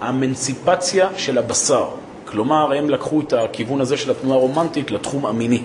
[0.01, 1.85] האמנציפציה של הבשר.
[2.25, 5.61] כלומר, הם לקחו את הכיוון הזה של התנועה הרומנטית לתחום המיני.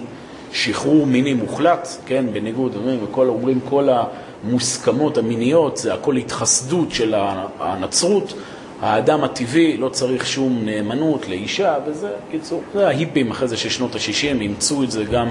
[0.52, 3.88] שחרור מיני מוחלט, כן, בניגוד, אומרים, וכל, אומרים כל
[4.44, 7.14] המוסכמות המיניות, זה הכל התחסדות של
[7.60, 8.34] הנצרות.
[8.80, 13.94] האדם הטבעי לא צריך שום נאמנות לאישה, וזה, קיצור, זה ההיפים אחרי זה של שנות
[13.94, 15.28] ה-60, אימצו את זה גם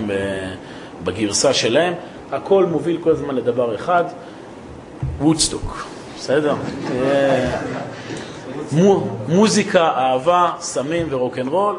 [1.03, 1.93] בגרסה שלהם.
[2.31, 4.03] הכל מוביל כל הזמן לדבר אחד,
[5.19, 6.55] וודסטוק, בסדר?
[9.27, 11.75] מוזיקה, אהבה, סמים ורוקנרול,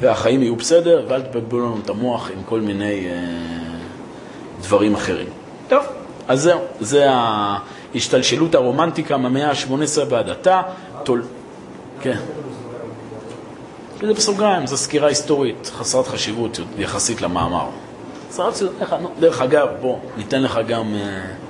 [0.00, 3.14] והחיים יהיו בסדר, ואל תבלבלו לנו את המוח עם כל מיני אה,
[4.60, 5.28] דברים אחרים.
[5.68, 5.84] טוב,
[6.28, 10.62] אז זהו, זה ההשתלשלות הרומנטיקה מהמאה ה-18 ועד עתה.
[11.02, 11.22] תול...
[12.00, 12.16] כן.
[14.00, 17.66] זה בסוגריים, זו סקירה היסטורית חסרת חשיבות יחסית למאמר.
[19.20, 20.94] דרך אגב, בוא, ניתן לך גם...
[20.94, 21.45] אה,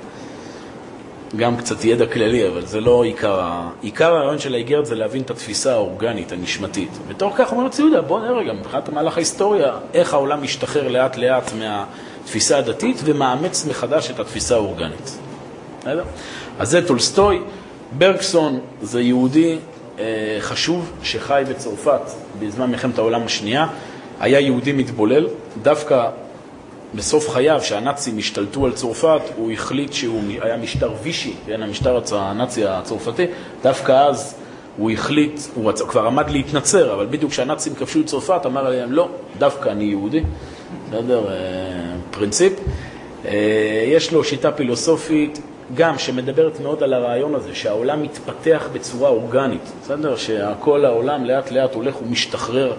[1.35, 3.69] גם קצת ידע כללי, אבל זה לא עיקר ה...
[3.81, 6.89] עיקר הרעיון של האיגרת זה להבין את התפיסה האורגנית, הנשמתית.
[7.07, 11.51] בתור כך אומר ציודה, בוא נראה רגע, מבחינת המהלך ההיסטוריה, איך העולם משתחרר לאט לאט
[11.53, 15.17] מהתפיסה הדתית ומאמץ מחדש את התפיסה האורגנית.
[15.81, 16.03] בסדר?
[16.59, 17.41] אז זה טולסטוי.
[17.97, 19.57] ברקסון זה יהודי
[19.99, 22.01] אה, חשוב שחי בצרפת
[22.39, 23.67] בזמן מלחמת העולם השנייה.
[24.19, 25.27] היה יהודי מתבולל,
[25.61, 26.09] דווקא
[26.95, 32.65] בסוף חייו, שהנאצים השתלטו על צרפת, הוא החליט שהוא היה משטר וישי, כן, המשטר הנאצי
[32.65, 33.25] הצרפתי,
[33.63, 34.35] דווקא אז
[34.77, 35.81] הוא החליט, הוא רצ...
[35.81, 40.23] כבר עמד להתנצר, אבל בדיוק כשהנאצים כבשו את צרפת, אמר להם, לא, דווקא אני יהודי,
[40.89, 41.33] בסדר, אה,
[42.11, 42.53] פרינציפ.
[43.25, 43.31] אה,
[43.87, 45.41] יש לו שיטה פילוסופית
[45.75, 50.15] גם שמדברת מאוד על הרעיון הזה, שהעולם מתפתח בצורה אורגנית, בסדר?
[50.15, 52.73] שכל העולם לאט לאט הולך ומשתחרר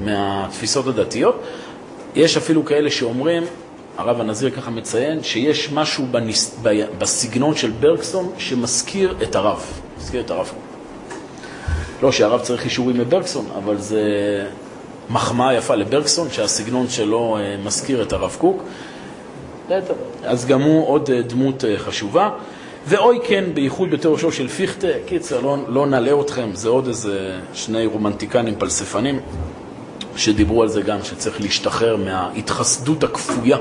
[0.00, 1.42] מהתפיסות הדתיות.
[2.14, 3.42] יש אפילו כאלה שאומרים,
[3.96, 6.60] הרב הנזיר ככה מציין, שיש משהו בנס...
[6.98, 9.62] בסגנון של ברקסון שמזכיר את הרב,
[9.98, 10.52] מזכיר את הרב.
[12.02, 14.02] לא שהרב צריך אישורים מברקסון, אבל זה
[15.10, 18.62] מחמאה יפה לברקסון, שהסגנון שלו אה, מזכיר את הרב קוק.
[20.24, 22.30] אז גם הוא עוד אה, דמות אה, חשובה.
[22.86, 27.86] ואוי כן, בייחוד בתיאורשו של פיכטה, קיצר, לא, לא נעלה אתכם, זה עוד איזה שני
[27.86, 29.20] רומנטיקנים פלספנים.
[30.16, 33.58] שדיברו על זה גם, שצריך להשתחרר מההתחסדות הכפויה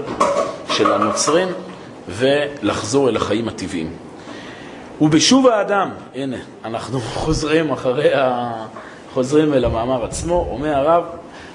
[0.71, 1.47] של הנוצרים
[2.09, 3.89] ולחזור אל החיים הטבעיים.
[5.01, 8.51] ובשוב האדם, הנה, אנחנו חוזרים אחרי ה...
[9.13, 11.03] חוזרים אל המאמר עצמו, אומר הרב,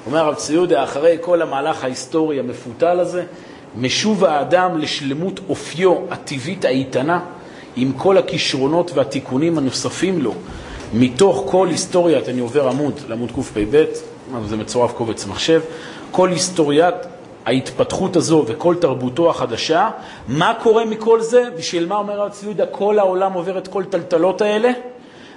[0.06, 3.24] אומר הרב ציודה, אחרי כל המהלך ההיסטורי המפותל הזה,
[3.76, 7.20] משוב האדם לשלמות אופיו הטבעית האיתנה,
[7.76, 10.34] עם כל הכישרונות והתיקונים הנוספים לו,
[10.94, 13.84] מתוך כל היסטוריית, אני עובר עמוד, לעמוד קפ"ב,
[14.46, 15.60] זה מצורף קובץ מחשב,
[16.10, 16.94] כל היסטוריית
[17.46, 19.90] ההתפתחות הזו וכל תרבותו החדשה,
[20.28, 21.44] מה קורה מכל זה?
[21.56, 24.70] בשביל מה אומר הרב צבי יהודה, כל העולם עובר את כל טלטלות האלה?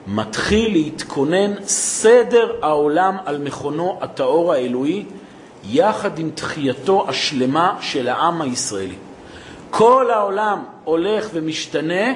[0.08, 5.06] מתחיל להתכונן סדר העולם על מכונו הטהור האלוהי,
[5.70, 8.96] יחד עם תחייתו השלמה של העם הישראלי.
[9.70, 12.14] כל העולם הולך ומשתנה,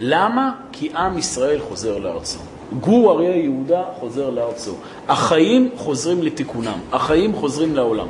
[0.00, 0.52] למה?
[0.72, 2.57] כי עם ישראל חוזר לארצו.
[2.80, 4.72] גור אריה יהודה חוזר לארצו.
[5.08, 8.06] החיים חוזרים לתיקונם, החיים חוזרים לעולם.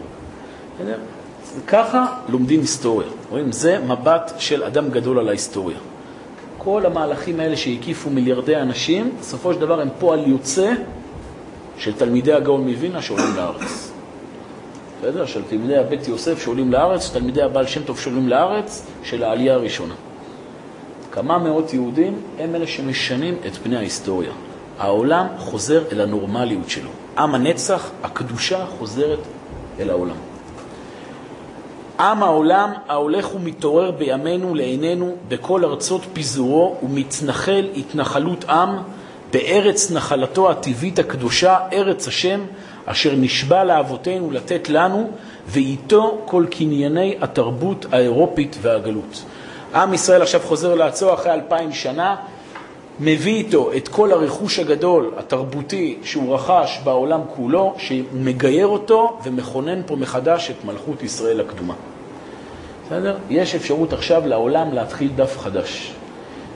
[1.66, 3.09] ככה לומדים היסטוריה.
[3.31, 3.53] רואים?
[3.53, 5.79] זה מבט של אדם גדול על ההיסטוריה.
[6.59, 10.73] כל המהלכים האלה שהקיפו מיליארדי אנשים, בסופו של דבר הם פועל יוצא
[11.79, 13.92] של תלמידי הגאון מווינה שעולים לארץ.
[15.01, 15.27] בסדר?
[15.27, 19.55] של תלמידי הבית יוסף שעולים לארץ, של תלמידי הבעל שם טוב שעולים לארץ, של העלייה
[19.55, 19.94] הראשונה.
[21.12, 24.31] כמה מאות יהודים הם אלה שמשנים את פני ההיסטוריה.
[24.79, 26.91] העולם חוזר אל הנורמליות שלו.
[27.19, 29.19] עם הנצח, הקדושה חוזרת
[29.81, 30.17] אל העולם.
[32.01, 38.69] עם העולם ההולך ומתעורר בימינו לעינינו בכל ארצות פיזורו ומתנחל התנחלות עם
[39.33, 42.41] בארץ נחלתו הטבעית הקדושה, ארץ השם,
[42.87, 45.11] אשר נשבע לאבותינו לתת לנו,
[45.47, 49.25] ואיתו כל קנייני התרבות האירופית והגלות.
[49.75, 52.17] עם ישראל עכשיו חוזר לארצו אחרי אלפיים שנה,
[53.01, 59.97] מביא איתו את כל הרכוש הגדול, התרבותי, שהוא רכש בעולם כולו, שמגייר אותו ומכונן פה
[59.97, 61.75] מחדש את מלכות ישראל הקדומה.
[62.87, 63.17] בסדר?
[63.31, 65.93] יש אפשרות עכשיו לעולם להתחיל דף חדש.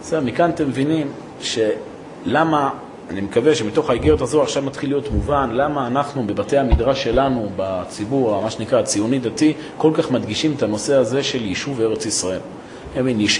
[0.01, 2.71] בסדר, מכאן אתם מבינים שלמה,
[3.11, 8.41] אני מקווה שמתוך האיגרת הזו עכשיו מתחיל להיות מובן למה אנחנו בבתי המדרש שלנו, בציבור,
[8.43, 12.41] מה שנקרא הציוני-דתי, כל כך מדגישים את הנושא הזה של יישוב ארץ ישראל.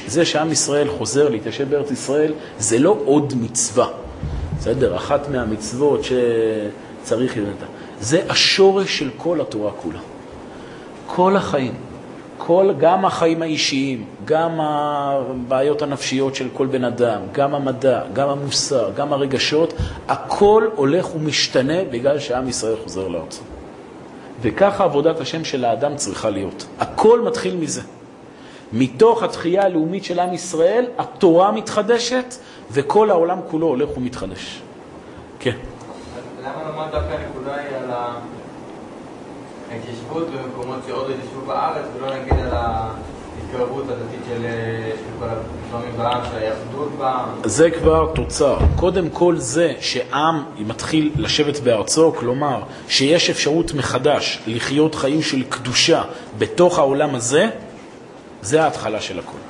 [0.07, 3.87] זה שעם ישראל חוזר להתיישב בארץ ישראל, זה לא עוד מצווה.
[4.59, 4.97] בסדר?
[4.97, 7.57] אחת מהמצוות שצריך לראות.
[8.01, 9.99] זה השורש של כל התורה כולה.
[11.07, 11.75] כל החיים.
[12.47, 18.91] כל, גם החיים האישיים, גם הבעיות הנפשיות של כל בן אדם, גם המדע, גם המוסר,
[18.97, 19.75] גם הרגשות,
[20.09, 23.43] הכל הולך ומשתנה בגלל שעם ישראל חוזר לארצו.
[24.41, 26.67] וככה עבודת השם של האדם צריכה להיות.
[26.79, 27.83] הכל מתחיל מזה.
[28.73, 32.35] מתוך התחייה הלאומית של עם ישראל, התורה מתחדשת,
[32.71, 34.63] וכל העולם כולו הולך ומתחדש.
[35.39, 35.57] כן.
[36.43, 37.91] למה למד דווקא הנקודה היא על
[39.71, 44.43] ההתיישבות במקומות שעוד לא התיישבו בארץ, ולא נגיד על ההתקרבות הדתית של
[45.19, 47.29] כל הזרמים בעם, של היחדות בעם?
[47.45, 48.59] זה כבר תוצר.
[48.77, 56.03] קודם כל זה שעם מתחיל לשבת בארצו, כלומר שיש אפשרות מחדש לחיות חיים של קדושה
[56.39, 57.49] בתוך העולם הזה,
[58.43, 59.41] זה ההתחלה של הכול.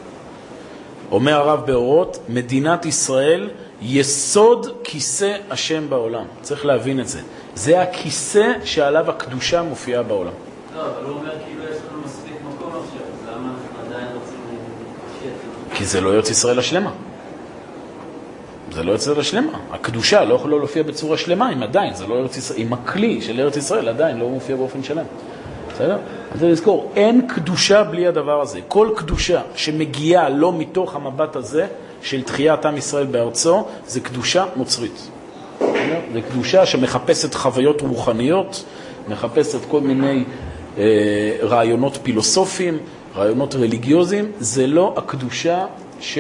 [1.10, 3.50] אומר הרב באורות, מדינת ישראל,
[3.82, 6.24] יסוד כיסא השם בעולם.
[6.42, 7.20] צריך להבין את זה.
[7.54, 10.32] זה הכיסא שעליו הקדושה מופיעה בעולם.
[10.76, 14.38] לא, אבל הוא אומר כאילו יש לנו מספיק מקום עכשיו, אז למה אנחנו עדיין רוצים
[14.50, 15.78] להתפשט?
[15.78, 16.92] כי זה לא ארץ ישראל השלמה.
[18.72, 19.58] זה לא ארץ ישראל השלמה.
[19.70, 23.40] הקדושה לא יכולה להופיע בצורה שלמה אם עדיין, זה לא ארץ ישראל, אם הכלי של
[23.40, 25.04] ארץ ישראל עדיין לא מופיע באופן שלם.
[25.74, 25.96] בסדר?
[26.34, 28.60] אז לזכור, אין קדושה בלי הדבר הזה.
[28.68, 31.66] כל קדושה שמגיעה לא מתוך המבט הזה
[32.02, 35.08] של תחיית עם ישראל בארצו, זה קדושה נוצרית.
[36.12, 38.64] זה קדושה שמחפשת חוויות רוחניות,
[39.08, 40.24] מחפשת כל מיני
[40.78, 40.84] אה,
[41.42, 42.78] רעיונות פילוסופיים,
[43.16, 44.32] רעיונות רליגיוזיים.
[44.38, 45.66] זה לא הקדושה
[46.00, 46.18] ש...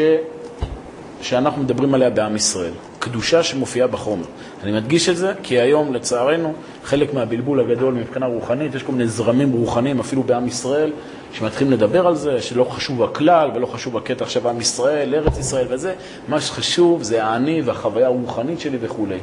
[1.22, 2.72] שאנחנו מדברים עליה בעם ישראל.
[3.02, 4.24] קדושה שמופיעה בחומר.
[4.62, 9.08] אני מדגיש את זה כי היום, לצערנו, חלק מהבלבול הגדול מבחינה רוחנית, יש כל מיני
[9.08, 10.92] זרמים רוחניים, אפילו בעם ישראל,
[11.32, 15.66] שמתחילים לדבר על זה, שלא חשוב הכלל ולא חשוב הקטע עכשיו עם ישראל, ארץ ישראל
[15.70, 15.94] וזה,
[16.28, 19.18] מה שחשוב זה האני והחוויה הרוחנית שלי וכולי.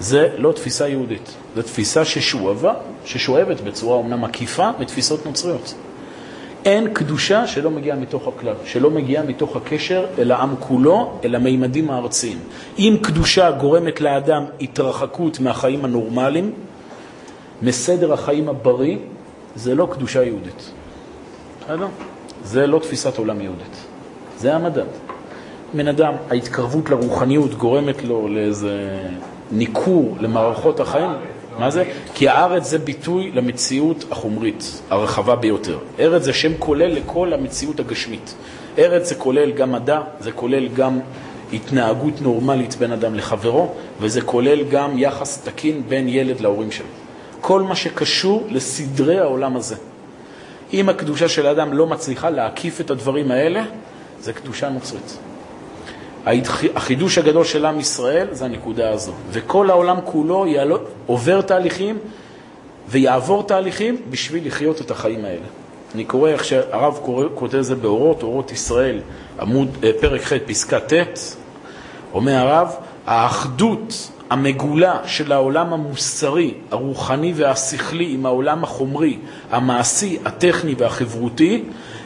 [0.00, 2.74] זה לא תפיסה יהודית, זו תפיסה ששואבה,
[3.04, 5.74] ששואבת בצורה אומנם עקיפה מתפיסות נוצריות.
[6.64, 11.90] אין קדושה שלא מגיעה מתוך הכלל, שלא מגיעה מתוך הקשר אל העם כולו, אל המימדים
[11.90, 12.38] הארציים.
[12.78, 16.52] אם קדושה גורמת לאדם התרחקות מהחיים הנורמליים,
[17.62, 18.96] מסדר החיים הבריא,
[19.56, 20.70] זה לא קדושה יהודית.
[21.64, 21.86] בסדר?
[22.44, 23.76] זה לא תפיסת עולם יהודית.
[24.38, 24.84] זה המדד.
[25.74, 28.98] בן אדם, ההתקרבות לרוחניות גורמת לו לאיזה
[29.52, 31.10] ניכור למערכות החיים.
[31.58, 31.84] מה זה?
[32.14, 35.78] כי הארץ זה ביטוי למציאות החומרית, הרחבה ביותר.
[35.98, 38.34] ארץ זה שם כולל לכל המציאות הגשמית.
[38.78, 41.00] ארץ זה כולל גם מדע, זה כולל גם
[41.52, 46.86] התנהגות נורמלית בין אדם לחברו, וזה כולל גם יחס תקין בין ילד להורים שלו.
[47.40, 49.76] כל מה שקשור לסדרי העולם הזה.
[50.72, 53.62] אם הקדושה של האדם לא מצליחה להקיף את הדברים האלה,
[54.20, 55.18] זה קדושה נוצרית.
[56.74, 59.12] החידוש הגדול של עם ישראל זה הנקודה הזו.
[59.30, 61.98] וכל העולם כולו יעלו, עובר תהליכים
[62.88, 65.46] ויעבור תהליכים בשביל לחיות את החיים האלה.
[65.94, 66.98] אני קורא איך שהרב
[67.34, 69.00] כותב את זה באורות, אורות ישראל,
[69.40, 70.92] עמוד, אה, פרק ח', פסקה ט',
[72.12, 79.18] אומר הרב, האחדות המגולה של העולם המוסרי, הרוחני והשכלי עם העולם החומרי,
[79.50, 81.64] המעשי, הטכני והחברותי,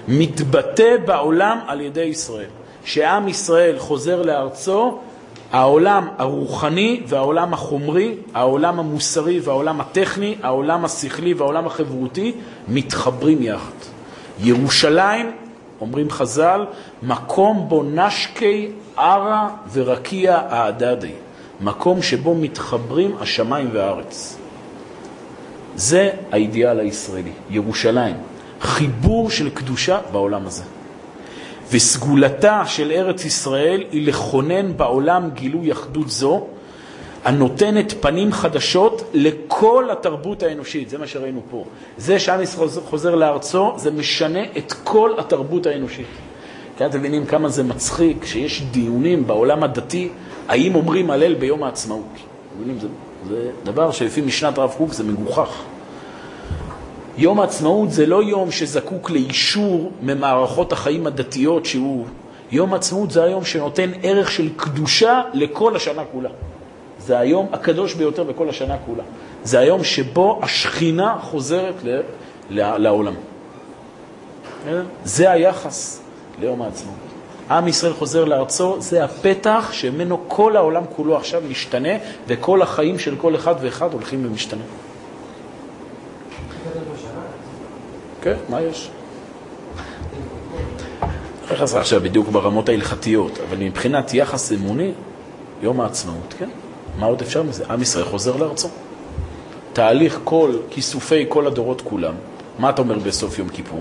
[0.08, 2.48] מתבטא בעולם על ידי ישראל.
[2.86, 4.98] שעם ישראל חוזר לארצו,
[5.52, 12.32] העולם הרוחני והעולם החומרי, העולם המוסרי והעולם הטכני, העולם השכלי והעולם החברותי
[12.68, 13.72] מתחברים יחד.
[14.40, 15.30] ירושלים,
[15.80, 16.66] אומרים חז"ל,
[17.02, 21.12] מקום בו נשקי ערה ורקיע האדדי,
[21.60, 24.36] מקום שבו מתחברים השמיים והארץ.
[25.76, 28.16] זה האידיאל הישראלי, ירושלים,
[28.60, 30.75] חיבור של קדושה בעולם הזה.
[31.70, 36.46] וסגולתה של ארץ ישראל היא לכונן בעולם גילוי אחדות זו,
[37.24, 41.64] הנותנת פנים חדשות לכל התרבות האנושית, זה מה שראינו פה.
[41.98, 46.06] זה שעם ישראל חוזר לארצו, זה משנה את כל התרבות האנושית.
[46.78, 50.08] כי אתם מבינים כמה זה מצחיק שיש דיונים בעולם הדתי,
[50.48, 52.12] האם אומרים הלל ביום העצמאות.
[52.14, 52.88] אתם מבינים, זה,
[53.28, 55.62] זה דבר שלפי משנת רב קוק זה מגוחך.
[57.18, 62.06] יום העצמאות זה לא יום שזקוק לאישור ממערכות החיים הדתיות שהוא
[62.52, 66.30] יום העצמאות זה היום שנותן ערך של קדושה לכל השנה כולה.
[66.98, 69.02] זה היום הקדוש ביותר בכל השנה כולה.
[69.44, 72.00] זה היום שבו השכינה חוזרת ל,
[72.50, 73.14] ל, לעולם.
[75.04, 76.00] זה היחס
[76.40, 76.96] ליום העצמאות.
[77.50, 81.88] עם ישראל חוזר לארצו, זה הפתח שממנו כל העולם כולו עכשיו משתנה,
[82.26, 84.62] וכל החיים של כל אחד ואחד הולכים ומשתנה.
[88.26, 88.90] כן, מה יש?
[91.50, 94.92] עשה עכשיו בדיוק ברמות ההלכתיות, אבל מבחינת יחס אמוני,
[95.62, 96.48] יום העצמאות, כן?
[96.98, 97.64] מה עוד אפשר מזה?
[97.70, 98.68] עם ישראל חוזר לארצו.
[99.72, 102.14] תהליך כל כיסופי כל הדורות כולם,
[102.58, 103.80] מה אתה אומר בסוף יום כיפור?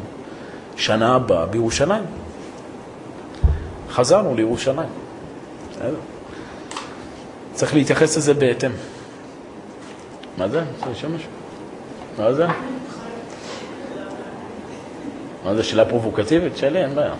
[0.76, 2.04] שנה הבאה בירושלים.
[3.90, 4.90] חזרנו לירושלים.
[7.54, 8.72] צריך להתייחס לזה בהתאם.
[10.38, 10.64] מה זה?
[10.78, 11.30] רוצה לשאול משהו?
[12.18, 12.48] מה זה?
[15.46, 16.58] מה זה, שאלה פרובוקטיבית?
[16.58, 17.14] שאלי, אין בעיה.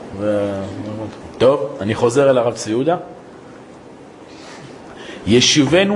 [1.38, 2.98] טוב, אני חוזר אל הרב צבי יהודה.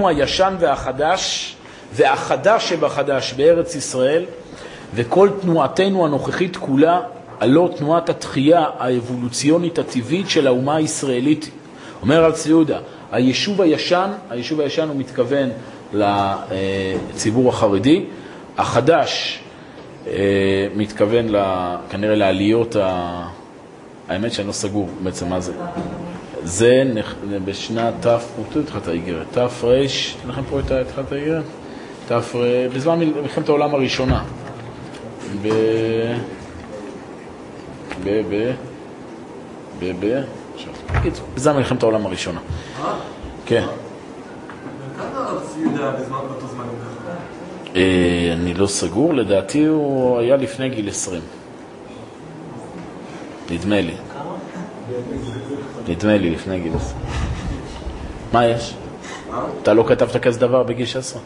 [0.08, 1.56] הישן והחדש,
[1.94, 4.26] והחדש שבחדש בארץ ישראל,
[4.96, 7.02] וכל תנועתנו הנוכחית כולה,
[7.40, 11.50] הלא תנועת התחייה האבולוציונית הטבעית של האומה הישראלית.
[12.02, 12.52] אומר הרב צבי
[13.12, 15.50] היישוב הישן, היישוב הישן הוא מתכוון
[15.94, 18.06] לציבור החרדי,
[18.58, 19.49] החדש אה,
[20.76, 21.26] מתכוון
[21.90, 23.28] כנראה לעליות, ה...
[24.10, 25.54] האמת שאני לא סגור בעצם מה זה.
[26.44, 26.84] זה
[27.46, 29.48] בשנת ת', הוא התחלת האיגרת, ת' ר',
[30.22, 31.44] אתן לכם פה את התחלת האיגרת?
[32.08, 32.12] ת'
[32.76, 34.24] בזמן מלחמת העולם הראשונה.
[35.42, 35.48] ב...
[38.04, 38.22] ב...
[38.30, 38.54] ב...
[39.80, 39.92] ב...
[40.00, 40.22] ב...
[40.96, 42.40] בקיצור, בזמן מלחמת העולם הראשונה.
[43.46, 43.64] כן.
[44.98, 47.14] כמה הרב צבי יהודה בזמן באותו זמן אה,
[48.34, 51.22] אני לא סגור, לדעתי הוא היה לפני גיל 20.
[53.52, 53.94] נדמה לי.
[55.88, 57.02] נדמה לי לפני גיל 20.
[58.34, 58.74] מה יש?
[59.62, 61.22] אתה לא כתבת כזה דבר בגיל 16?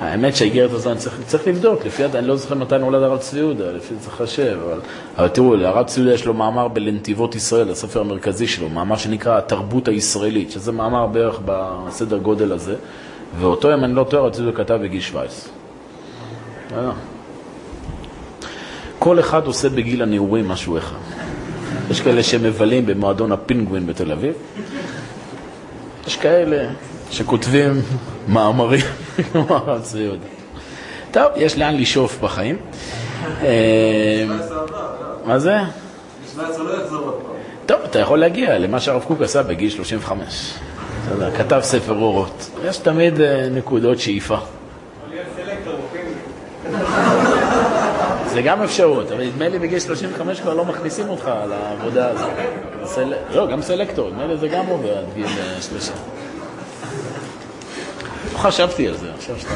[0.00, 3.38] האמת שהאיגרת הזו, אני צריך, צריך לבדוק, לפי, אני לא זוכר מתי נולד הרב צבי
[3.38, 4.80] יהודה, לפי זה צריך לחשב, אבל,
[5.18, 9.38] אבל תראו, הרב צבי יהודה יש לו מאמר בלנתיבות ישראל, הספר המרכזי שלו, מאמר שנקרא
[9.38, 12.74] התרבות הישראלית, שזה מאמר בערך בסדר גודל הזה,
[13.38, 15.52] ואותו, אם אני לא טועה, הרב צבי יהודה כתב בגיל 17.
[18.98, 20.96] כל אחד עושה בגיל הנעורים משהו אחד.
[21.90, 24.34] יש כאלה שמבלים במועדון הפינגווין בתל אביב,
[26.06, 26.70] יש כאלה
[27.10, 27.82] שכותבים
[28.28, 28.84] מאמרים
[29.34, 30.10] הרב צבי.
[31.10, 32.56] טוב, יש לאן לשאוף בחיים.
[33.42, 34.26] אה,
[35.24, 35.56] מה זה?
[37.66, 40.54] טוב, אתה יכול להגיע למה שהרב קוק עשה בגיל 35.
[41.04, 42.50] אתה יודע, כתב ספר אורות.
[42.64, 44.36] יש תמיד אה, נקודות שאיפה.
[48.26, 52.30] זה גם אפשרות, אבל נדמה לי בגיל 35 כבר לא מכניסים אותך לעבודה הזאת.
[53.34, 55.26] לא, גם סלקטור, נדמה לי זה גם עובר עד גיל
[55.60, 55.94] 30.
[58.40, 59.54] חשבתי על זה, עכשיו שאתה...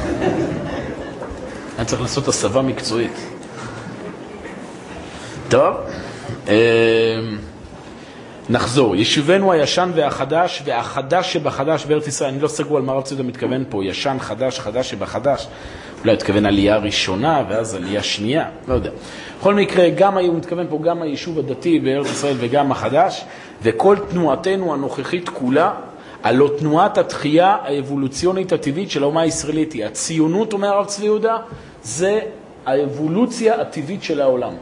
[1.79, 3.13] אני צריך לעשות הסבה מקצועית.
[5.49, 5.77] טוב,
[6.49, 6.53] אמ,
[8.51, 8.97] נחזור.
[8.97, 13.65] יישובנו הישן והחדש, והחדש שבחדש בארץ ישראל, אני לא סגור על מה הרב ציודה מתכוון
[13.69, 15.47] פה, ישן, חדש, חדש שבחדש.
[16.01, 18.91] אולי הוא מתכוון עלייה ראשונה ואז עלייה שנייה, לא יודע.
[19.41, 23.25] בכל מקרה, גם הוא מתכוון פה גם היישוב הדתי בארץ ישראל וגם החדש,
[23.63, 25.73] וכל תנועתנו הנוכחית כולה
[26.25, 31.37] הלא תנועת התחייה האבולוציונית הטבעית של האומה הישראלית היא הציונות, אומר הרב צבי יהודה,
[31.83, 32.21] זה
[32.67, 34.53] האבולוציה הטבעית של העולם.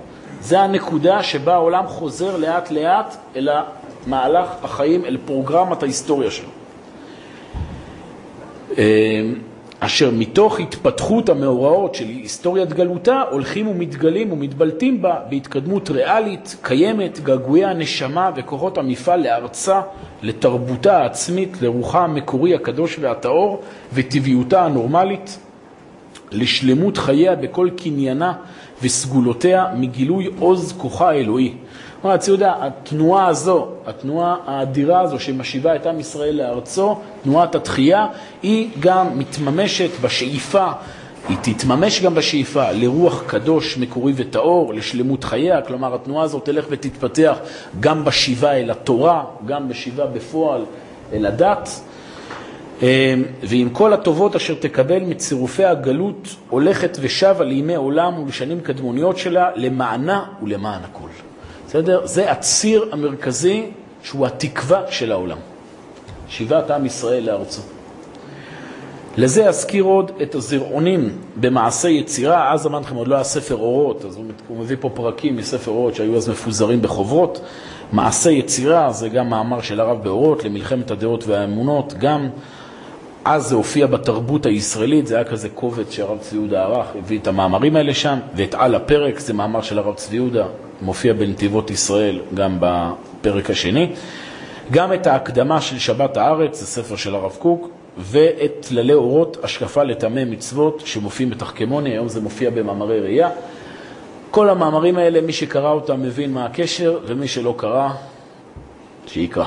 [0.40, 6.48] זה הנקודה שבה העולם חוזר לאט לאט אל המהלך החיים, אל פרוגרמת ההיסטוריה שלו.
[9.85, 17.64] אשר מתוך התפתחות המאורעות של היסטוריית גלותה הולכים ומתגלים ומתבלטים בה בהתקדמות ריאלית, קיימת, געגועי
[17.64, 19.80] הנשמה וכוחות המפעל לארצה,
[20.22, 23.62] לתרבותה העצמית, לרוחה המקורי הקדוש והטהור
[23.93, 25.39] וטבעיותה הנורמלית,
[26.33, 28.33] לשלמות חייה בכל קניינה
[28.83, 31.55] וסגולותיה מגילוי עוז כוחה האלוהי.
[32.03, 38.07] כלומר, יהודה, התנועה הזו, התנועה האדירה הזו שמשיבה את עם ישראל לארצו, תנועת התחייה,
[38.42, 40.66] היא גם מתממשת בשאיפה,
[41.28, 47.38] היא תתממש גם בשאיפה לרוח קדוש, מקורי וטהור, לשלמות חייה, כלומר התנועה הזאת תלך ותתפתח
[47.80, 50.64] גם בשיבה אל התורה, גם בשיבה בפועל
[51.12, 51.80] אל הדת.
[52.82, 52.86] אמ,
[53.42, 60.24] ועם כל הטובות אשר תקבל מצירופי הגלות, הולכת ושבה לימי עולם ולשנים קדמוניות שלה, למענה
[60.42, 61.11] ולמען הכול.
[61.72, 62.06] בסדר?
[62.06, 63.66] זה הציר המרכזי
[64.02, 65.36] שהוא התקווה של העולם.
[66.28, 67.62] שיבת עם ישראל לארצו.
[69.16, 74.04] לזה אזכיר עוד את הזרעונים במעשה יצירה, אז אמרתי לכם, עוד לא היה ספר אורות,
[74.04, 77.40] אז הוא, הוא מביא פה פרקים מספר אורות שהיו אז מפוזרים בחוברות.
[77.92, 82.28] מעשה יצירה זה גם מאמר של הרב באורות למלחמת הדעות והאמונות, גם
[83.24, 87.26] אז זה הופיע בתרבות הישראלית, זה היה כזה קובץ שהרב צבי יהודה ערך, הביא את
[87.26, 90.46] המאמרים האלה שם, ואת על הפרק, זה מאמר של הרב צבי יהודה,
[90.83, 93.93] מופיע בנתיבות ישראל גם בפרק השני.
[94.70, 97.68] גם את ההקדמה של שבת הארץ, זה ספר של הרב קוק,
[97.99, 103.30] ואת כללי אורות, השקפה לטמא מצוות, שמופיעים בתחכמוני, היום זה מופיע במאמרי ראייה.
[104.30, 107.89] כל המאמרים האלה, מי שקרא אותם מבין מה הקשר, ומי שלא קרא,
[109.07, 109.45] שיקרא.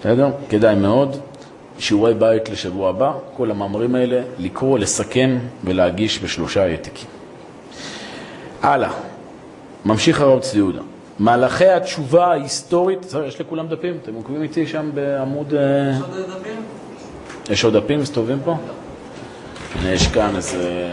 [0.00, 0.28] בסדר?
[0.48, 1.16] כדאי מאוד.
[1.78, 7.08] שיעורי בית לשבוע הבא, כל המאמרים האלה, לקרוא, לסכם ולהגיש בשלושה העתקים.
[8.62, 8.90] הלאה,
[9.84, 10.80] ממשיך הרב צבי יהודה.
[11.18, 13.98] מהלכי התשובה ההיסטורית, יש לכולם דפים?
[14.02, 15.54] אתם עוקבים איתי שם בעמוד...
[15.54, 15.60] אה,
[15.90, 16.62] יש עוד דפים?
[17.50, 18.56] יש עוד דפים מסתובבים פה?
[19.74, 20.92] הנה, יש כאן איזה...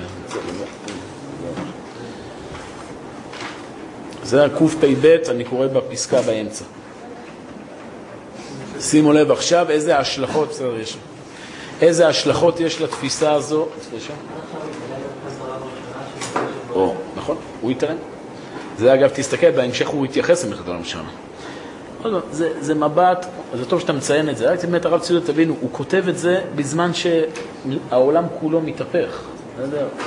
[4.24, 6.66] זה הקפ"ב, אני קורא בפסקה באמצע.
[8.80, 10.98] שימו לב עכשיו איזה השלכות, בסדר, יש.
[11.82, 13.68] איזה השלכות יש לתפיסה הזו.
[16.70, 17.98] או, נכון, הוא יתעלם.
[18.80, 21.10] זה אגב, תסתכל, בהמשך הוא יתייחס למלחמת העולם הראשונה.
[22.32, 25.70] זה, זה מבט, זה טוב שאתה מציין את זה, רק באמת הרב ציודה, תבינו, הוא
[25.72, 29.22] כותב את זה בזמן שהעולם כולו מתהפך?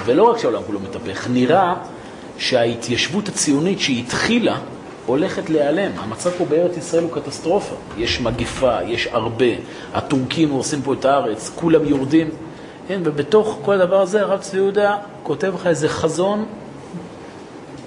[0.04, 1.74] ולא רק שהעולם כולו מתהפך, נראה
[2.38, 4.58] שההתיישבות הציונית שהתחילה
[5.06, 5.90] הולכת להיעלם.
[5.98, 7.74] המצב פה בארץ ישראל הוא קטסטרופה.
[7.98, 9.46] יש מגיפה, יש הרבה,
[9.94, 12.30] הטורקים הורסים פה את הארץ, כולם יורדים.
[12.88, 16.44] כן, ובתוך כל הדבר הזה הרב צבי יהודה כותב לך איזה חזון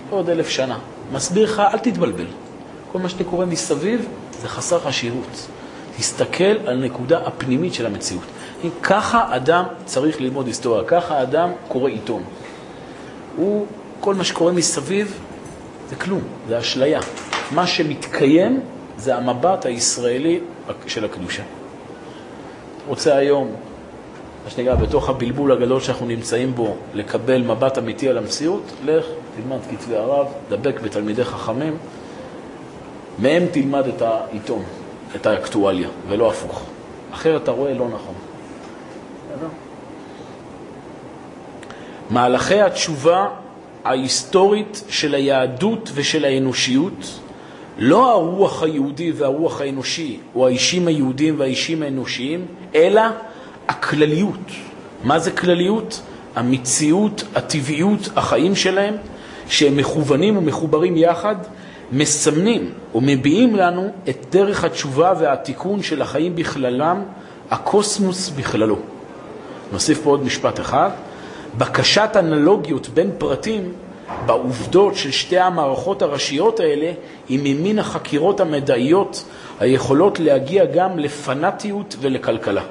[0.10, 0.80] עוד אלף שנה.
[1.12, 2.26] מסביר לך, אל תתבלבל.
[2.92, 4.08] כל מה שאתה קורא מסביב
[4.42, 5.48] זה חסר חשיבות.
[5.98, 8.24] תסתכל על הנקודה הפנימית של המציאות.
[8.82, 12.24] ככה אדם צריך ללמוד היסטוריה, ככה אדם קורא עיתון.
[13.36, 13.66] הוא,
[14.00, 15.20] כל מה שקורה מסביב
[15.90, 17.00] זה כלום, זה אשליה.
[17.52, 18.62] מה שמתקיים
[18.98, 20.40] זה המבט הישראלי
[20.88, 21.44] של הקדושה.
[22.88, 23.56] רוצה היום,
[24.46, 29.58] מה שנקרא, בתוך הבלבול הגדול שאנחנו נמצאים בו, לקבל מבט אמיתי על המציאות, לך, תלמד
[29.72, 31.78] כתבי הרב, דבק בתלמידי חכמים,
[33.20, 34.64] מהם תלמד את העיתון,
[35.16, 36.64] את האקטואליה, ולא הפוך.
[37.14, 38.14] אחרת אתה רואה לא נכון.
[42.10, 43.28] מהלכי התשובה
[43.84, 47.20] ההיסטורית של היהדות ושל האנושיות,
[47.78, 53.02] לא הרוח היהודי והרוח האנושי, או האישים היהודים והאישים האנושיים, אלא
[53.68, 54.52] הכלליות.
[55.04, 56.02] מה זה כלליות?
[56.36, 58.96] המציאות, הטבעיות, החיים שלהם,
[59.50, 61.36] שהם מכוונים ומחוברים יחד,
[61.92, 67.04] מסמנים ומביעים לנו את דרך התשובה והתיקון של החיים בכללם,
[67.52, 68.78] הקוסמוס בכללו.
[69.72, 70.90] נוסיף פה עוד משפט אחד.
[71.58, 73.72] בקשת אנלוגיות בין פרטים
[74.26, 76.92] בעובדות של שתי המערכות הראשיות האלה
[77.30, 79.26] היא ממין החקירות המדעיות
[79.60, 82.62] היכולות להגיע גם לפנאטיות ולכלכלה.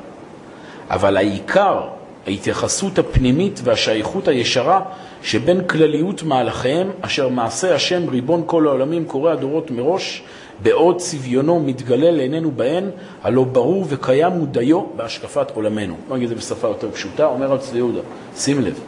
[0.90, 1.80] אבל העיקר,
[2.26, 4.80] ההתייחסות הפנימית והשייכות הישרה
[5.22, 10.22] שבין כלליות מהלכיהם, אשר מעשה השם ריבון כל העולמים קורא הדורות מראש,
[10.62, 12.90] בעוד צביונו מתגלה לעינינו בהן,
[13.22, 15.96] הלא ברור וקיים הוא דיו בהשקפת עולמנו.
[16.08, 18.00] בוא נגיד את זה בשפה יותר פשוטה, אומר על צבי יהודה,
[18.36, 18.80] שים לב.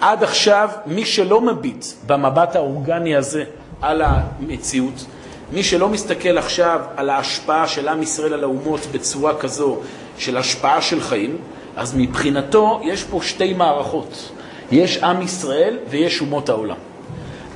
[0.00, 3.44] עד עכשיו, מי שלא מביט במבט האורגני הזה
[3.82, 5.04] על המציאות,
[5.52, 9.80] מי שלא מסתכל עכשיו על ההשפעה של עם ישראל על האומות בצורה כזו,
[10.18, 11.36] של השפעה של חיים,
[11.76, 14.30] אז מבחינתו יש פה שתי מערכות.
[14.70, 16.76] יש עם ישראל ויש אומות העולם.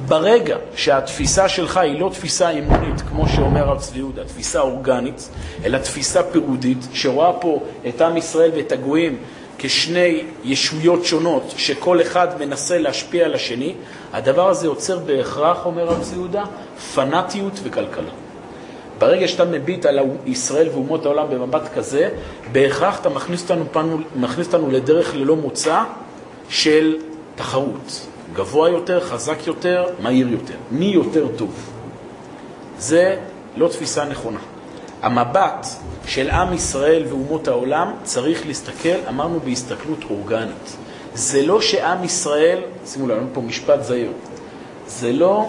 [0.07, 5.29] ברגע שהתפיסה שלך היא לא תפיסה אמונית, כמו שאומר הרב צבי יהודה, תפיסה אורגנית,
[5.65, 9.19] אלא תפיסה פירודית, שרואה פה את עם ישראל ואת הגויים
[9.59, 13.75] כשני ישויות שונות, שכל אחד מנסה להשפיע על השני,
[14.13, 16.45] הדבר הזה יוצר בהכרח, אומר הרב צבי יהודה,
[16.95, 18.11] פנאטיות וכלכלה.
[18.99, 22.09] ברגע שאתה מביט על ישראל ואומות העולם במבט כזה,
[22.53, 25.83] בהכרח אתה מכניס אותנו, מכניס אותנו לדרך ללא מוצא
[26.49, 26.97] של
[27.35, 28.07] תחרות.
[28.35, 30.55] גבוה יותר, חזק יותר, מהיר יותר.
[30.71, 31.55] מי יותר טוב?
[32.79, 33.17] זה
[33.57, 34.39] לא תפיסה נכונה.
[35.03, 35.67] המבט
[36.07, 40.77] של עם ישראל ואומות העולם צריך להסתכל, אמרנו, בהסתכלות אורגנית.
[41.15, 44.11] זה לא שעם ישראל, שימו לב, פה משפט זהיר,
[44.87, 45.47] זה לא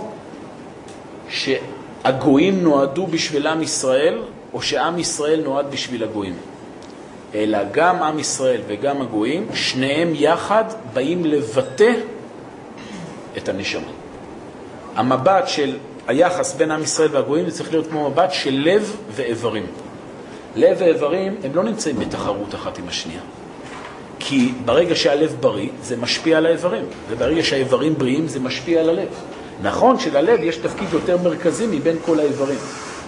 [2.03, 4.21] שהגויים נועדו בשביל עם ישראל,
[4.53, 6.35] או שעם ישראל נועד בשביל הגויים.
[7.35, 11.93] אלא גם עם ישראל וגם הגויים, שניהם יחד באים לבטא
[13.37, 13.91] את הנשמה.
[14.95, 15.77] המבט של
[16.07, 19.65] היחס בין עם ישראל והגויים זה צריך להיות כמו מבט של לב ואיברים.
[20.55, 23.21] לב ואיברים הם לא נמצאים בתחרות אחת עם השנייה.
[24.19, 29.07] כי ברגע שהלב בריא, זה משפיע על האיברים, וברגע שהאיברים בריאים, זה משפיע על הלב.
[29.61, 32.57] נכון שללב יש תפקיד יותר מרכזי מבין כל האיברים,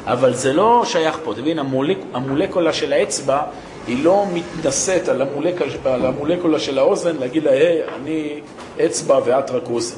[0.06, 1.32] אבל זה לא שייך פה.
[1.32, 3.41] אתה מבין, המולק, המולקולה של האצבע
[3.88, 8.39] היא לא מתנשאת על, המולק, על המולקולה של האוזן להגיד לה, היי, אני
[8.86, 9.95] אצבע ואת רק אוזן.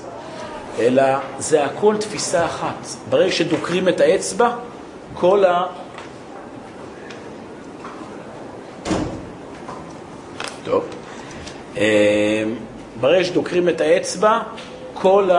[0.80, 1.04] אלא
[1.40, 2.88] זה הכל תפיסה אחת.
[3.10, 4.50] ברגע שדוקרים את האצבע,
[5.14, 5.66] כל ה...
[10.64, 10.84] טוב.
[11.78, 12.44] אה,
[13.00, 14.40] ברגע שדוקרים את האצבע,
[14.94, 15.30] כל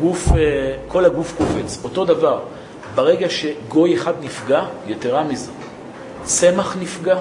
[0.00, 1.80] הגוף, אה, כל הגוף קופץ.
[1.84, 2.40] אותו דבר,
[2.94, 5.52] ברגע שגוי אחד נפגע, יתרה מזו,
[6.22, 7.18] צמח נפגע,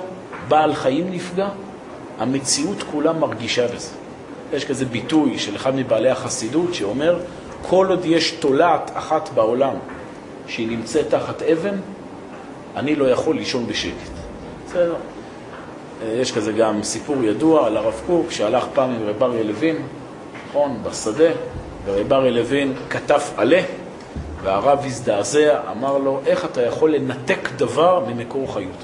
[0.48, 1.48] בעל חיים נפגע,
[2.20, 3.90] המציאות כולה מרגישה בזה.
[4.54, 7.20] יש כזה ביטוי של אחד מבעלי החסידות שאומר,
[7.62, 9.76] כל עוד יש תולעת אחת בעולם
[10.48, 11.76] שהיא נמצאת תחת אבן,
[12.76, 14.12] אני לא יכול לישון בשקט.
[14.68, 14.96] בסדר.
[16.04, 19.76] יש כזה גם סיפור ידוע על הרב קוק שהלך פעם עם רב אריה לוין,
[20.50, 21.30] נכון, בשדה,
[21.86, 23.62] ורב אריה לוין כתב עלה,
[24.44, 28.84] והרב הזדעזע, אמר לו, איך אתה יכול לנתק דבר ממקור חיות?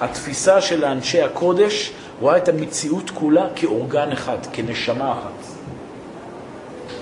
[0.00, 5.54] התפיסה של אנשי הקודש רואה את המציאות כולה כאורגן אחד, כנשמה אחת.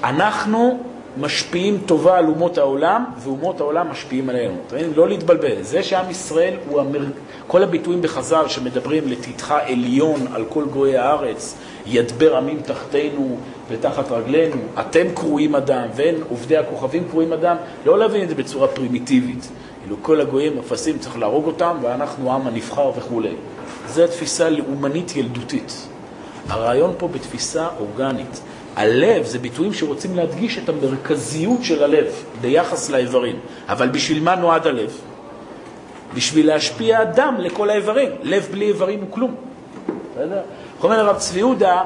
[0.04, 0.78] אנחנו
[1.16, 4.54] משפיעים טובה על אומות העולם, ואומות העולם משפיעים עלינו.
[4.66, 4.92] אתה מבין?
[4.96, 5.62] לא להתבלבל.
[5.62, 7.04] זה שעם ישראל הוא המר...
[7.46, 11.54] כל הביטויים בחז"ל שמדברים לתתך עליון על כל גויי הארץ,
[11.86, 13.36] ידבר עמים תחתינו
[13.68, 18.68] ותחת רגלינו, אתם קרויים אדם, ואין עובדי הכוכבים קרויים אדם, לא להבין את זה בצורה
[18.68, 19.48] פרימיטיבית.
[19.82, 23.34] כאילו כל הגויים אפסים צריך להרוג אותם, ואנחנו העם הנבחר וכולי.
[23.88, 25.88] זו תפיסה לאומנית ילדותית.
[26.48, 28.40] הרעיון פה בתפיסה אורגנית.
[28.76, 32.06] הלב זה ביטויים שרוצים להדגיש את המרכזיות של הלב
[32.40, 33.36] ביחס לאיברים.
[33.68, 34.90] אבל בשביל מה נועד הלב?
[36.14, 38.10] בשביל להשפיע דם לכל האיברים.
[38.22, 39.34] לב בלי איברים הוא כלום.
[40.12, 40.40] בסדר?
[40.84, 41.82] אומר הרב צבי יהודה,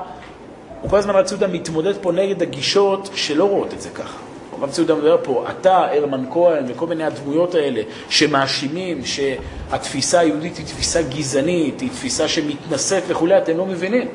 [0.82, 4.18] הוא כל הזמן הרב צבי יהודה מתמודד פה נגד הגישות שלא רואות את זה ככה.
[4.60, 10.56] הרב צבי יהודה מדבר פה, אתה, הרמן כהן וכל מיני הדמויות האלה שמאשימים שהתפיסה היהודית
[10.56, 14.08] היא תפיסה גזענית, היא תפיסה שמתנשאת וכולי, אתם לא מבינים.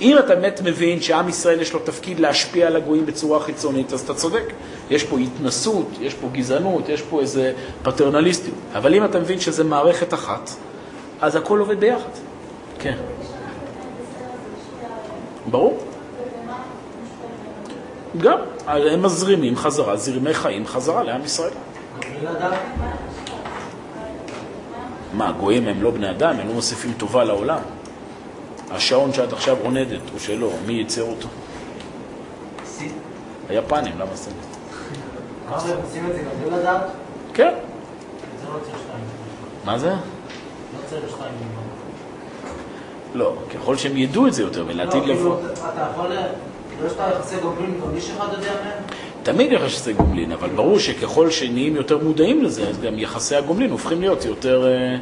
[0.00, 4.00] אם אתה באמת מבין שעם ישראל יש לו תפקיד להשפיע על הגויים בצורה חיצונית, אז
[4.00, 4.52] אתה צודק.
[4.90, 8.56] יש פה התנסות, יש פה גזענות, יש פה איזה פטרנליסטיות.
[8.74, 10.50] אבל אם אתה מבין שזה מערכת אחת,
[11.20, 12.10] אז הכל עובד ביחד.
[12.78, 12.96] כן.
[15.50, 15.78] ברור.
[18.18, 21.52] גם, הם מזרימים חזרה, זרמי חיים חזרה לעם ישראל.
[25.12, 26.40] מה, גויים הם לא בני אדם?
[26.40, 27.60] הם לא מוסיפים טובה לעולם?
[28.70, 31.28] השעון שאת עכשיו עונדת הוא שלו, מי ייצר אותו?
[33.48, 34.58] היפנים, למה עושים את זה?
[37.34, 37.54] כן.
[38.44, 38.58] לא.
[39.64, 39.90] מה זה?
[39.90, 39.96] לא
[40.90, 41.65] צריך שתיים.
[43.16, 45.36] לא, ככל שהם ידעו את זה יותר ולעתיד לא, לבוא.
[45.36, 46.06] כאילו, אתה יכול...
[46.82, 48.82] לא שאתה יחסי גומלין גם איש אחד יודע מהם?
[49.22, 54.00] תמיד יחסי גומלין, אבל ברור שככל שנהיים יותר מודעים לזה, אז גם יחסי הגומלין הופכים
[54.00, 54.96] להיות יותר, אה,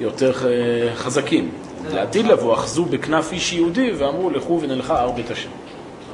[0.00, 1.50] יותר אה, חזקים.
[1.92, 5.48] לעתיד לבוא אחזו בכנף איש יהודי ואמרו לכו ונלכה הר בית השם.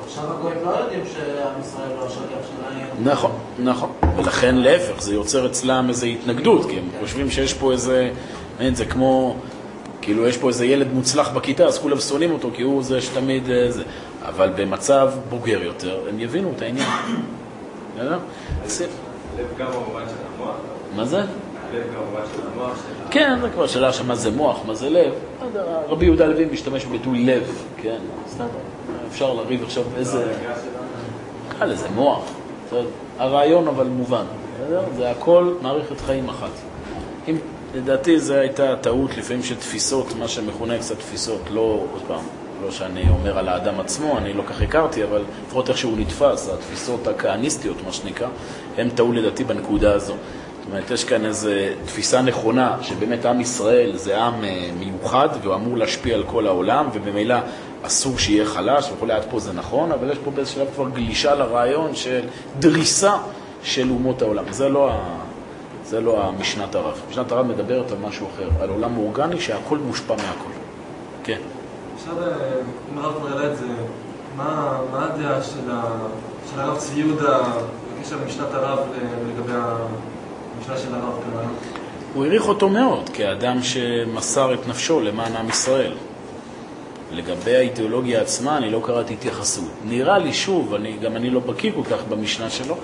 [0.04, 2.86] עכשיו הגויים לא יודעים שעם ישראל לא השליח שלהם.
[3.02, 3.90] נכון, נכון.
[4.16, 8.10] ולכן להפך, זה יוצר אצלם איזו התנגדות, כי הם חושבים שיש פה איזה,
[8.60, 9.36] אין, זה כמו,
[10.04, 13.50] כאילו יש פה איזה ילד מוצלח בכיתה, אז כולם שונאים אותו, כי הוא זה שתמיד
[13.50, 13.82] אה, זה.
[14.22, 16.88] אבל במצב בוגר יותר, הם יבינו את העניין.
[20.96, 21.22] מה זה?
[23.10, 25.12] כן, זה כבר שאלה של מה זה מוח, מה זה לב.
[25.54, 27.98] לא רבי יהודה לוי משתמש בביטוי לב, כן?
[28.26, 28.46] בסדר,
[29.08, 30.22] אפשר לריב עכשיו איזה...
[30.22, 30.84] שלנו.
[31.48, 32.24] נקרא לזה מוח.
[33.18, 34.24] הרעיון אבל מובן.
[34.96, 36.50] זה הכל מערכת חיים אחת.
[37.74, 42.24] לדעתי זו הייתה טעות לפעמים של תפיסות, מה שמכונה קצת תפיסות, לא, עוד פעם,
[42.64, 46.48] לא שאני אומר על האדם עצמו, אני לא כך הכרתי, אבל לפחות איך שהוא נתפס,
[46.48, 48.28] התפיסות הכהניסטיות, מה שנקרא,
[48.78, 50.14] הם טעו לדעתי בנקודה הזו.
[50.14, 51.50] זאת אומרת, יש כאן איזו
[51.84, 56.88] תפיסה נכונה, שבאמת עם ישראל זה עם אה, מיוחד, והוא אמור להשפיע על כל העולם,
[56.92, 57.36] וממילא
[57.82, 61.34] אסור שיהיה חלש וכולי, עד פה זה נכון, אבל יש פה באיזשהו שלב כבר גלישה
[61.34, 62.20] לרעיון של
[62.58, 63.12] דריסה
[63.62, 64.44] של אומות העולם.
[64.50, 65.23] זה לא, ה...
[65.86, 67.00] זה לא המשנת הרב.
[67.10, 70.50] משנת הרב מדברת על משהו אחר, על עולם אורגני שהכל מושפע מהכל.
[71.24, 71.38] כן.
[71.96, 72.28] עכשיו, אה,
[72.92, 73.66] אם הרב כבר העלה את זה,
[74.36, 76.06] מה מה הדעה של ה-
[76.54, 77.38] של הרב צבי יהודה
[78.00, 81.48] בקשר למשנת הרב ל- לגבי המשנה של הרב כאן?
[82.14, 85.92] הוא העריך אותו מאוד, כאדם שמסר את נפשו למען עם ישראל.
[87.12, 89.64] לגבי האידיאולוגיה עצמה, אני לא קראתי התייחסות.
[89.84, 92.76] נראה לי, שוב, אני, גם אני לא בקיא כל כך במשנה שלו,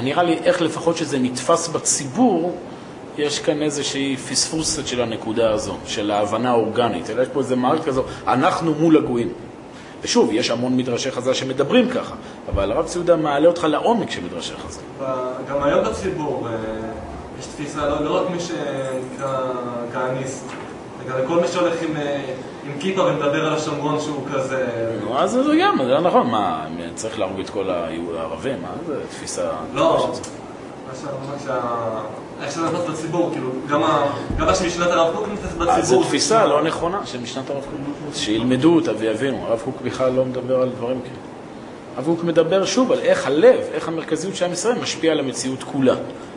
[0.00, 2.56] נראה לי איך לפחות שזה נתפס בציבור,
[3.18, 7.10] יש כאן איזושהי פספוסת של הנקודה הזו, של ההבנה האורגנית.
[7.10, 9.32] אלא יש פה איזה מערכת כזו, אנחנו מול הגויים.
[10.02, 12.14] ושוב, יש המון מדרשי חז"ל שמדברים ככה,
[12.48, 15.04] אבל הרב ציודה מעלה אותך לעומק של מדרשי חז"ל.
[15.50, 16.52] גם היום בציבור אה,
[17.40, 19.38] יש תפיסה, לא, לא רק מי שנקרא
[19.92, 20.44] כהניסט,
[21.06, 22.20] לגבי כל מי שהולך עם, אה,
[22.66, 24.66] עם כיפה ומדבר על השומרון שהוא כזה...
[25.04, 28.62] נו, אז זה גם, זה נכון, מה, צריך להרוג את כל הערבים?
[28.62, 29.48] מה זה תפיסה...
[29.74, 30.12] לא.
[32.42, 33.80] איך שזה נכנס בציבור, כאילו, גם
[34.38, 35.72] מה שמשנת הרב קוק נכנס בציבור.
[35.72, 38.14] אז זו תפיסה לא נכונה של משנת הרב קוק.
[38.14, 39.46] שילמדו אותה ויבינו.
[39.46, 41.16] הרב קוק בכלל לא מדבר על דברים כאלה.
[41.96, 45.62] הרב קוק מדבר שוב על איך הלב, איך המרכזיות של עם ישראל משפיע על המציאות
[45.62, 45.94] כולה.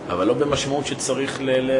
[0.10, 1.50] אבל לא במשמעות שצריך ל...
[1.50, 1.72] ל...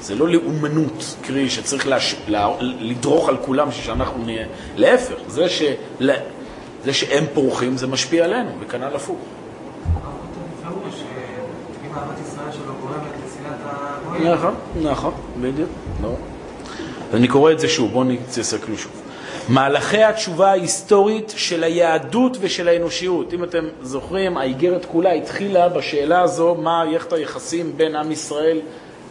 [0.00, 2.16] זה לא לאומנות, קרי שצריך לש...
[2.28, 2.36] ל...
[2.60, 4.46] לדרוך על כולם בשביל שאנחנו נהיה...
[4.76, 5.62] להפך, זה, ש...
[6.84, 9.18] זה שהם פורחים זה משפיע עלינו, וכנ"ל הפוך.
[14.24, 15.68] נכון, נכון, בדיוק.
[16.02, 16.14] לא.
[17.14, 19.01] אני קורא את זה שוב, בואו תסתכלו שוב.
[19.48, 23.34] מהלכי התשובה ההיסטורית של היהדות ושל האנושיות.
[23.34, 28.60] אם אתם זוכרים, האיגרת כולה התחילה בשאלה הזו, מה מערכת היחסים בין עם ישראל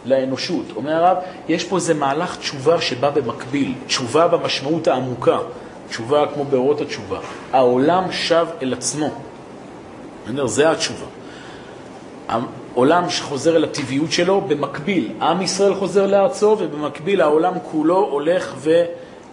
[0.06, 0.64] לאנושות.
[0.76, 1.16] אומר הרב,
[1.48, 5.38] יש פה איזה מהלך תשובה שבא במקביל, תשובה במשמעות העמוקה,
[5.88, 7.18] תשובה כמו באורות התשובה.
[7.52, 9.10] העולם שב אל עצמו.
[10.44, 11.06] זה התשובה.
[12.28, 18.54] העולם שחוזר אל הטבעיות שלו, במקביל עם ישראל חוזר לארצו, ובמקביל העולם כולו הולך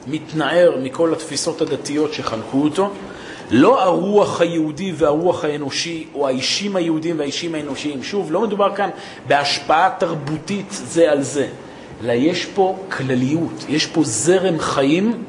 [0.09, 2.91] ומתנער מכל התפיסות הדתיות שחנקו אותו.
[3.51, 8.03] לא הרוח היהודי והרוח האנושי, או האישים היהודים והאישים האנושיים.
[8.03, 8.89] שוב, לא מדובר כאן
[9.27, 11.47] בהשפעה תרבותית זה על זה,
[12.03, 15.23] אלא יש פה כלליות, יש פה זרם חיים,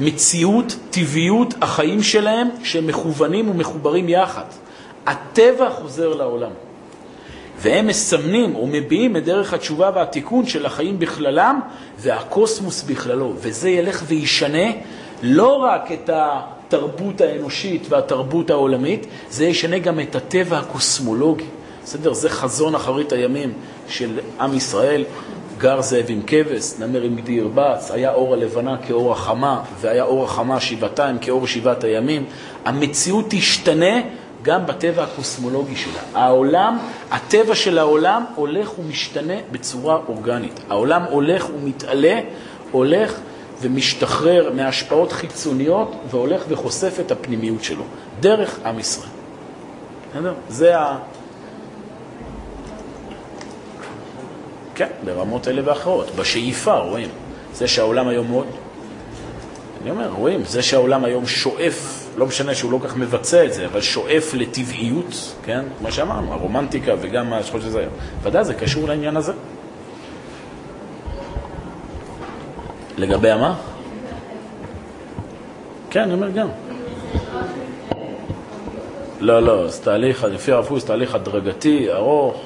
[0.00, 4.44] מציאות, טבעיות, החיים שלהם, שהם מכוונים ומחוברים יחד.
[5.06, 6.50] הטבע חוזר לעולם.
[7.62, 11.60] והם מסמנים או מביעים את דרך התשובה והתיקון של החיים בכללם
[11.98, 13.32] והקוסמוס בכללו.
[13.36, 14.70] וזה ילך וישנה
[15.22, 21.44] לא רק את התרבות האנושית והתרבות העולמית, זה ישנה גם את הטבע הקוסמולוגי.
[21.84, 22.12] בסדר?
[22.12, 23.52] זה חזון אחרית הימים
[23.88, 25.04] של עם ישראל.
[25.58, 30.24] גר זאב עם כבש, נמר עם גדי ירבץ, היה אור הלבנה כאור החמה, והיה אור
[30.24, 32.24] החמה שבעתיים כאור שבעת הימים.
[32.64, 34.00] המציאות תשתנה
[34.42, 36.00] גם בטבע הקוסמולוגי שלה.
[36.14, 36.78] העולם,
[37.10, 40.60] הטבע של העולם הולך ומשתנה בצורה אורגנית.
[40.68, 42.20] העולם הולך ומתעלה,
[42.70, 43.20] הולך
[43.60, 47.84] ומשתחרר מהשפעות חיצוניות והולך וחושף את הפנימיות שלו,
[48.20, 49.08] דרך עם ישראל.
[50.10, 50.34] בסדר?
[50.48, 50.98] זה ה...
[54.74, 56.10] כן, ברמות אלה ואחרות.
[56.16, 57.08] בשאיפה רואים.
[57.54, 58.46] זה שהעולם היום מאוד...
[59.82, 63.52] אני אומר, רואים, זה שהעולם היום שואף, לא משנה שהוא לא כל כך מבצע את
[63.52, 65.64] זה, אבל שואף לטבעיות, כן?
[65.80, 67.92] מה שאמרנו, הרומנטיקה וגם מה שחושב שזה היום.
[68.22, 69.32] ודאי, זה קשור לעניין הזה.
[72.98, 73.54] לגבי המה?
[75.90, 76.48] כן, אני אומר גם.
[79.20, 82.42] לא, לא, זה תהליך, לפי הרב פוס, תהליך הדרגתי, ארוך.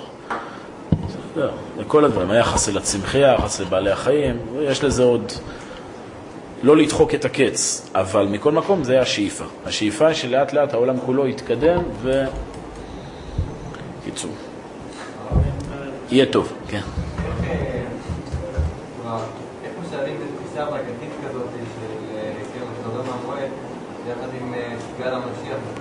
[1.35, 5.33] זה כל הדברים, היחס אל הצמחייה, היחס לבעלי החיים, יש לזה עוד...
[6.64, 9.44] לא לדחוק את הקץ, אבל מכל מקום זה השאיפה.
[9.66, 12.24] השאיפה שלאט לאט העולם כולו יתקדם ו...
[14.04, 14.30] קיצור.
[16.10, 16.80] יהיה טוב, כן.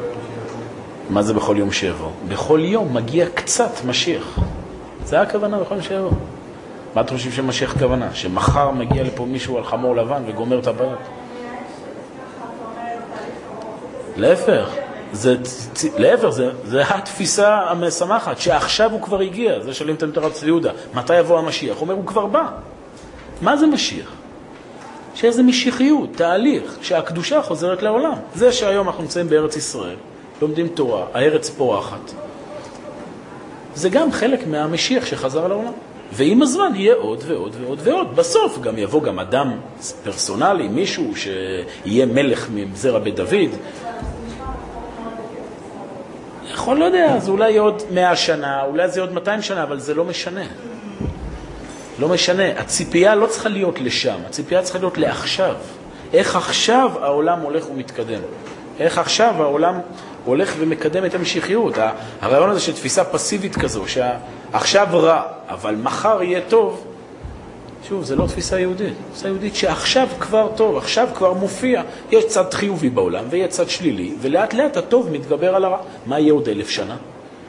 [0.10, 1.10] יום שיבוא?
[1.10, 2.12] מה זה בכל יום שיבוא?
[2.28, 4.40] בכל יום מגיע קצת משיח.
[5.06, 6.12] זה הכוונה בכל יום שיבוא.
[6.96, 8.14] מה אתם חושבים שמשיח כוונה?
[8.14, 11.00] שמחר מגיע לפה מישהו על חמור לבן וגומר את הבעיות?
[14.18, 14.70] להפך,
[15.12, 15.36] זה,
[15.98, 20.72] להפך, זה, זה התפיסה המשמחת, שעכשיו הוא כבר הגיע, זה שואלים את הרב צבי יהודה,
[20.94, 21.76] מתי יבוא המשיח?
[21.76, 22.46] הוא אומר, הוא כבר בא.
[23.42, 24.12] מה זה משיח?
[25.16, 28.14] שיש איזה משיחיות, תהליך, שהקדושה חוזרת לעולם.
[28.36, 29.96] זה שהיום אנחנו נמצאים בארץ ישראל,
[30.42, 32.12] לומדים תורה, הארץ פורחת.
[33.76, 35.74] זה גם חלק מהמשיח שחזר לעולם.
[36.16, 38.16] ועם הזמן יהיה עוד ועוד ועוד ועוד.
[38.16, 39.54] בסוף גם יבוא גם אדם
[40.04, 43.50] פרסונלי, מישהו שיהיה מלך מזרע בית דוד.
[46.54, 49.94] יכול, לא יודע, אז אולי עוד מאה שנה, אולי זה עוד 200 שנה, אבל זה
[49.94, 50.44] לא משנה.
[52.00, 52.60] לא משנה.
[52.60, 55.56] הציפייה לא צריכה להיות לשם, הציפייה צריכה להיות לעכשיו.
[56.14, 58.22] איך עכשיו העולם הולך ומתקדם.
[58.80, 59.80] איך עכשיו העולם
[60.26, 61.74] הולך ומקדם את המשיחיות.
[62.22, 66.84] הרעיון הזה של תפיסה פסיבית כזו, שעכשיו רע, אבל מחר יהיה טוב,
[67.90, 68.94] שוב, זה לא תפיסה יהודית.
[69.12, 71.82] תפיסה יהודית שעכשיו כבר טוב, עכשיו כבר מופיע.
[72.12, 75.78] יש צד חיובי בעולם ויהיה צד שלילי, ולאט לאט הטוב מתגבר על הרע.
[76.06, 76.96] מה יהיה עוד אלף שנה?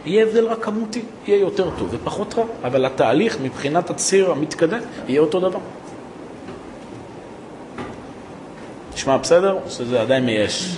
[0.07, 5.21] יהיה הבדל רק כמותי, יהיה יותר טוב ופחות רע, אבל התהליך מבחינת הציר המתקדם יהיה
[5.21, 5.59] אותו דבר.
[8.95, 9.53] נשמע בסדר?
[9.65, 10.77] או שזה עדיין מייאש?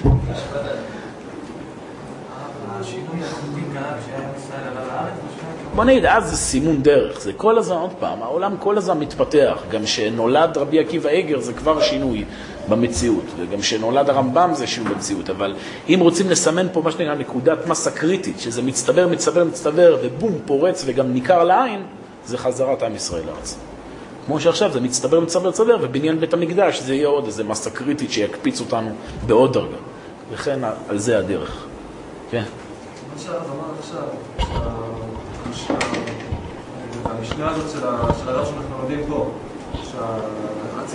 [5.74, 9.62] בוא נגיד, אז זה סימון דרך, זה כל הזמן, עוד פעם, העולם כל הזמן מתפתח.
[9.70, 12.24] גם כשנולד רבי עקיבא איגר זה כבר שינוי
[12.68, 15.54] במציאות, וגם כשנולד הרמב"ם זה שינוי במציאות, אבל
[15.88, 20.82] אם רוצים לסמן פה מה שנקרא נקודת מסה קריטית, שזה מצטבר, מצטבר, מצטבר, ובום, פורץ
[20.86, 21.82] וגם ניכר לעין,
[22.26, 23.58] זה חזרת עם ישראל לארץ.
[24.26, 28.10] כמו שעכשיו זה מצטבר, מצטבר, מצטבר, ובניין בית המקדש זה יהיה עוד איזה מסה קריטית
[28.10, 28.90] שיקפיץ אותנו
[29.26, 29.76] בעוד דרגה.
[30.32, 30.58] וכן,
[30.88, 31.66] על זה הדרך.
[32.30, 32.42] כן.
[33.16, 34.02] מה שהרב אמר עכשיו,
[35.52, 35.74] שה-
[37.04, 39.30] המשנה הזאת של ה- של הרב שאנחנו לומדים פה,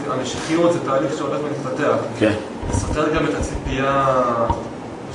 [0.06, 1.96] שהמשיחיות זה תהליך שהולך ומתפתח.
[2.20, 2.34] כן.
[2.72, 4.06] זה סותר גם את הציפייה,
[4.38, 4.48] מה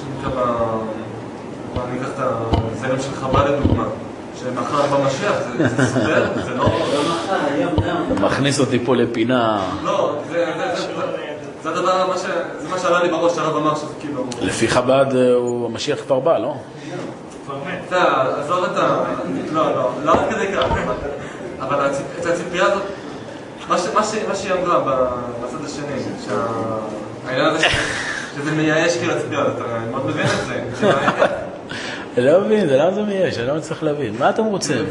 [0.00, 0.42] שנקרא,
[1.74, 3.84] בוא ניקח את הזרם של חב"ד לדוגמה,
[4.40, 6.64] שמחר במשיח, זה זה סותר, זה לא...
[6.64, 6.70] לא
[7.08, 8.04] מחר, היום גם.
[8.12, 10.54] אתה מכניס אותי פה לפינה, לא, זה-
[11.74, 14.24] זה- מה ש- זה מה שעלה לי בראש, שהרב אמר שזה כאילו...
[14.40, 16.54] לפי חב"ד אה, הוא, המשיח כבר בא, לא?
[17.46, 17.52] אתה
[17.96, 18.04] יודע,
[18.40, 19.04] עזוב את ה...
[19.52, 20.64] לא, לא, לא עד כדי כך.
[21.60, 21.90] אבל
[22.20, 22.82] את הציפייה הזאת,
[23.68, 23.78] מה
[24.34, 24.80] שהיא אמרה
[25.44, 26.02] בצד השני,
[27.24, 27.66] שהעניין הזה
[28.36, 30.46] שזה מייאש כאילו הציפייה הזאת, אני מאוד מבין את
[30.76, 30.86] זה.
[32.16, 33.38] אני לא מבין, זה למה זה מייאש?
[33.38, 34.14] אני לא מצליח להבין.
[34.18, 34.84] מה אתם רוצים?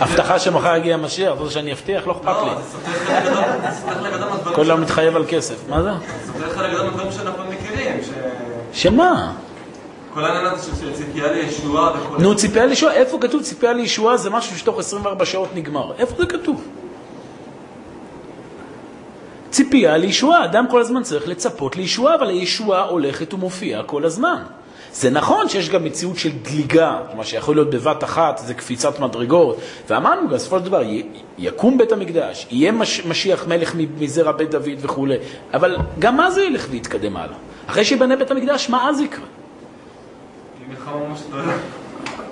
[0.00, 2.06] הבטחה שמחר יגיע המשיח, אתה רוצה שאני אבטיח?
[2.06, 2.50] לא אכפת לי.
[3.30, 5.54] לא, כל היום מתחייב על כסף.
[5.68, 5.90] מה זה?
[5.92, 7.96] זה סותר חלק גדול מהדברים שאנחנו מכירים,
[8.72, 9.32] שמה?
[10.14, 12.22] כל העניין הזה של- של ציפייה לישועה וכל...
[12.22, 15.92] נו, ציפייה לישועה, איפה כתוב ציפייה לישועה זה משהו שתוך 24 שעות נגמר?
[15.98, 16.64] איפה זה כתוב?
[19.50, 24.42] ציפייה לישועה, אדם כל הזמן צריך לצפות לישועה, אבל הישועה הולכת ומופיעה כל הזמן.
[24.92, 29.56] זה נכון שיש גם מציאות של דליגה, מה שיכול להיות בבת אחת, זה קפיצת מדרגות,
[29.90, 30.82] ואמרנו גם, בסופו של דבר,
[31.38, 35.16] יקום בית המקדש, יהיה מש, משיח מלך מזרע בית דוד וכולי,
[35.54, 37.36] אבל גם אז זה ילך ויתקדם הלאה.
[37.66, 39.24] אחרי שיבנה בית המקדש, מה אז יקרה?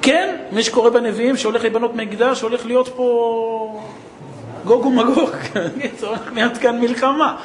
[0.02, 3.80] כן, מי שקורא בנביאים שהולך להיבנות מקדש, הולך להיות פה
[4.64, 5.30] גוג ומגוג,
[6.00, 7.36] הולך להיות כאן מלחמה.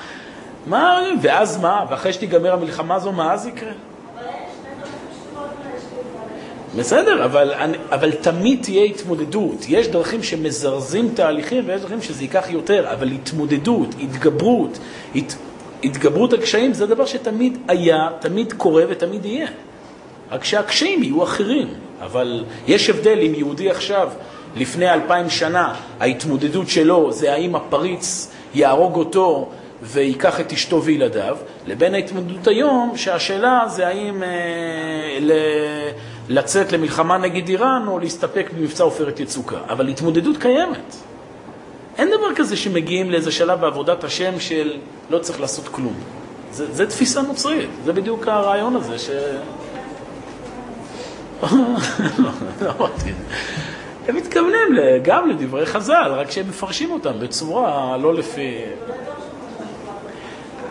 [0.67, 1.85] מה, ואז מה?
[1.89, 3.71] ואחרי שתיגמר המלחמה הזו, מה אז יקרה?
[6.77, 7.53] בסדר, אבל,
[7.91, 9.65] אבל תמיד תהיה התמודדות.
[9.67, 14.79] יש דרכים שמזרזים תהליכים ויש דרכים שזה ייקח יותר, אבל התמודדות, התגברות,
[15.15, 15.35] הת,
[15.83, 19.47] התגברות על קשיים זה דבר שתמיד היה, תמיד קורה ותמיד יהיה.
[20.31, 21.67] רק שהקשיים יהיו אחרים.
[22.01, 24.09] אבל יש הבדל אם יהודי עכשיו,
[24.55, 29.49] לפני אלפיים שנה, ההתמודדות שלו זה האם הפריץ יהרוג אותו
[29.81, 35.31] ויקח את אשתו וילדיו, לבין ההתמודדות היום, שהשאלה זה האם אה, ל,
[36.29, 39.57] לצאת למלחמה נגד איראן או להסתפק במבצע עופרת יצוקה.
[39.69, 40.95] אבל התמודדות קיימת.
[41.97, 44.77] אין דבר כזה שמגיעים לאיזה שלב בעבודת השם של
[45.09, 45.93] לא צריך לעשות כלום.
[46.51, 49.09] זה, זה תפיסה נוצרית, זה בדיוק הרעיון הזה ש...
[52.61, 53.11] לא אמרתי.
[54.07, 54.67] הם מתכוונים
[55.03, 58.57] גם לדברי חז"ל, רק שהם מפרשים אותם בצורה לא לפי...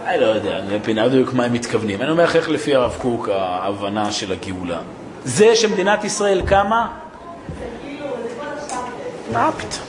[0.07, 2.03] אני לא יודע, אני מבינה בדיוק מה הם מתכוונים.
[2.03, 4.81] אני אומר לך איך לפי הרב קוק ההבנה של הגאולה.
[5.25, 6.89] זה שמדינת ישראל קמה,
[9.33, 9.85] מה פתאום?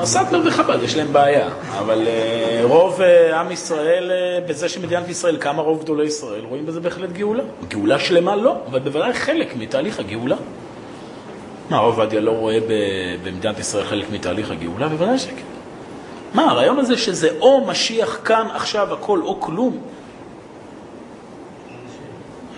[0.00, 1.48] הסאטמר וחב"ד יש להם בעיה,
[1.78, 6.66] אבל אה, רוב אה, עם ישראל, אה, בזה שמדינת ישראל קמה, רוב גדולי ישראל, רואים
[6.66, 7.42] בזה בהחלט גאולה.
[7.68, 10.36] גאולה שלמה לא, אבל בוודאי חלק מתהליך הגאולה.
[11.70, 12.58] מה, עובדיה לא רואה
[13.24, 14.88] במדינת ישראל חלק מתהליך הגאולה?
[14.88, 15.55] בוודאי שכן.
[16.34, 19.78] מה, הרעיון הזה שזה או משיח כאן, עכשיו, הכל, או כלום?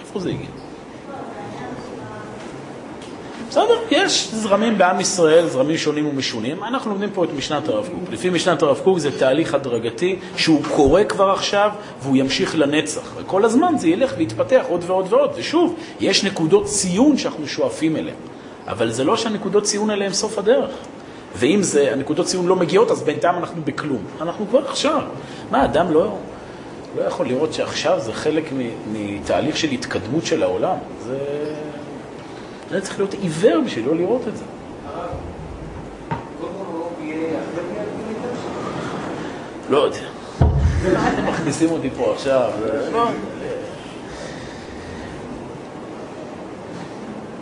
[0.00, 0.46] איפה זה הגיע?
[3.48, 6.64] בסדר, יש זרמים בעם ישראל, זרמים שונים ומשונים.
[6.64, 8.12] אנחנו לומדים פה את משנת הרב קוק.
[8.12, 11.70] לפי משנת הרב קוק זה תהליך הדרגתי שהוא קורה כבר עכשיו
[12.02, 13.12] והוא ימשיך לנצח.
[13.16, 15.30] וכל הזמן זה ילך ויתפתח עוד ועוד ועוד.
[15.36, 18.16] ושוב, יש נקודות ציון שאנחנו שואפים אליהן.
[18.68, 20.70] אבל זה לא שהנקודות ציון האלה הם סוף הדרך.
[21.36, 24.02] ואם זה, הנקודות ציון לא מגיעות, אז בינתיים אנחנו בכלום.
[24.20, 25.02] אנחנו כבר עכשיו.
[25.50, 26.16] מה, אדם לא,
[26.96, 28.52] לא יכול לראות שעכשיו זה חלק
[28.92, 30.76] מתהליך של התקדמות של העולם?
[31.06, 31.18] זה...
[32.70, 34.44] זה צריך להיות עיוור בשביל לא לראות את זה.
[39.70, 40.00] לא יודע.
[41.28, 42.50] מכניסים אותי פה עכשיו?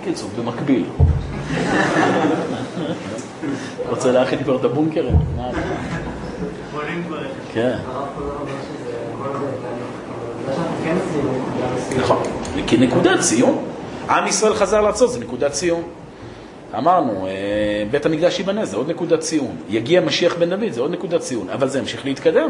[0.04, 0.84] קיצור, במקביל.
[3.88, 5.16] רוצה להכין כבר את הבונקרים?
[7.52, 7.78] כן.
[11.98, 12.22] נכון,
[12.66, 13.64] כנקודת ציון.
[14.08, 15.82] עם ישראל חזר לארצו, זה נקודת ציון.
[16.78, 17.32] אמרנו, אה,
[17.90, 19.56] בית המקדש ייבנה, זה עוד נקודת ציון.
[19.68, 21.50] יגיע משיח בן דוד, זה עוד נקודת ציון.
[21.50, 22.48] אבל זה ימשיך להתקדם.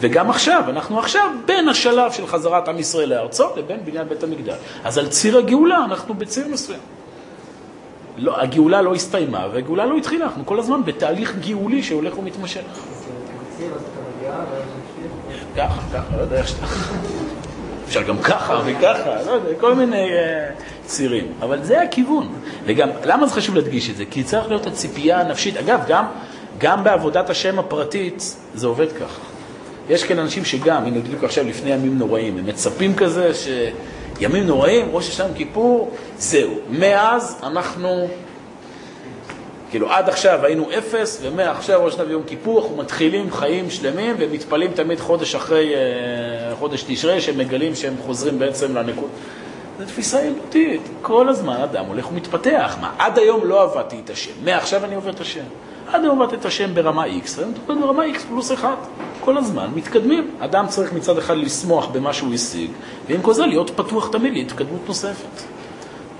[0.00, 4.56] וגם עכשיו, אנחנו עכשיו בין השלב של חזרת עם ישראל לארצו לבין בניין בית המקדש.
[4.84, 6.80] אז על ציר הגאולה אנחנו בציר מסוים.
[8.20, 12.60] לא, הגאולה לא הסתיימה והגאולה לא התחילה, אנחנו כל הזמן בתהליך גאולי שהולך ומתמשך.
[15.56, 16.66] ככה, ככה, לא יודע איך שאתה...
[17.88, 21.26] אפשר גם ככה וככה, לא יודע, כל מיני uh, צירים.
[21.40, 22.28] אבל זה הכיוון.
[22.64, 24.04] וגם, למה זה חשוב להדגיש את זה?
[24.10, 25.56] כי צריך להיות הציפייה הנפשית.
[25.56, 26.04] אגב, גם,
[26.58, 29.20] גם בעבודת השם הפרטית זה עובד ככה.
[29.88, 33.34] יש כאן אנשים שגם, הנה בדיוק עכשיו לפני ימים נוראים, הם מצפים כזה
[34.20, 36.50] שימים נוראים, ראש השם כיפור, זהו.
[36.70, 38.08] מאז אנחנו,
[39.70, 44.72] כאילו עד עכשיו היינו אפס, ומעכשיו ראש השנה ויום כיפור אנחנו מתחילים חיים שלמים ומתפלאים
[44.72, 45.80] תמיד חודש אחרי אה,
[46.58, 49.08] חודש תשרי, שהם מגלים שהם חוזרים בעצם לנקוד.
[49.78, 52.76] זו תפיסה ילדותית, כל הזמן אדם הולך ומתפתח.
[52.80, 55.44] מה, עד היום לא עבדתי את השם, מעכשיו אני עובד את השם.
[55.92, 58.68] עד היום עבדתי את השם ברמה X, ואני מטפל ברמה X פלוס 1.
[59.20, 60.30] כל הזמן מתקדמים.
[60.38, 62.70] אדם צריך מצד אחד לשמוח במה שהוא השיג,
[63.08, 65.42] ועם כל זה להיות פתוח תמיד להתקדמות נוספת.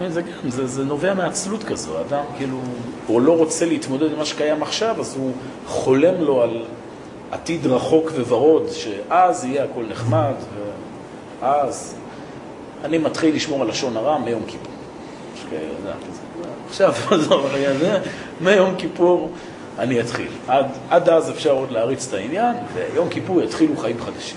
[0.09, 2.61] זה, גם, זה, זה נובע מעצלות כזו, אדם כאילו,
[3.07, 5.33] הוא לא רוצה להתמודד עם מה שקיים עכשיו, אז הוא
[5.67, 6.65] חולם לו על
[7.31, 10.35] עתיד רחוק וורוד, שאז יהיה הכל נחמד,
[11.41, 11.97] ואז
[12.85, 14.73] אני מתחיל לשמור על לשון הרע מיום כיפור.
[16.69, 17.47] עכשיו, עזוב,
[18.41, 19.31] מיום כיפור
[19.81, 20.29] אני אתחיל.
[20.49, 24.37] עד, עד אז אפשר עוד להריץ את העניין, ויום כיפור יתחילו חיים חדשים.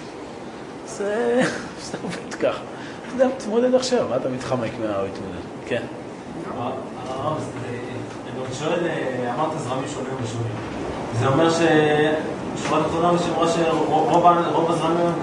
[0.87, 1.41] זה,
[1.91, 2.61] זה עובד ככה.
[3.07, 5.43] אתה יודע, תתמודד עכשיו, מה אתה מתחמק מההתמודד?
[5.65, 5.81] כן.
[6.57, 7.39] הרב,
[8.25, 8.79] אני שואל,
[9.35, 10.51] אמרת זרמים שונים ושונים.
[11.19, 15.13] זה אומר ששורה התחתונה אמרה שרוב הזרמים.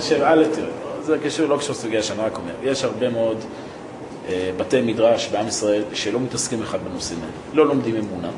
[0.00, 0.68] שא', תראה,
[1.02, 2.52] זה קשור, לא קשור לסוגיה שאני רק אומר.
[2.62, 3.36] יש הרבה מאוד
[4.28, 7.32] אה, בתי מדרש בעם ישראל שלא מתעסקים אחד בנושאים האלה.
[7.52, 8.28] לא לומדים אמונה.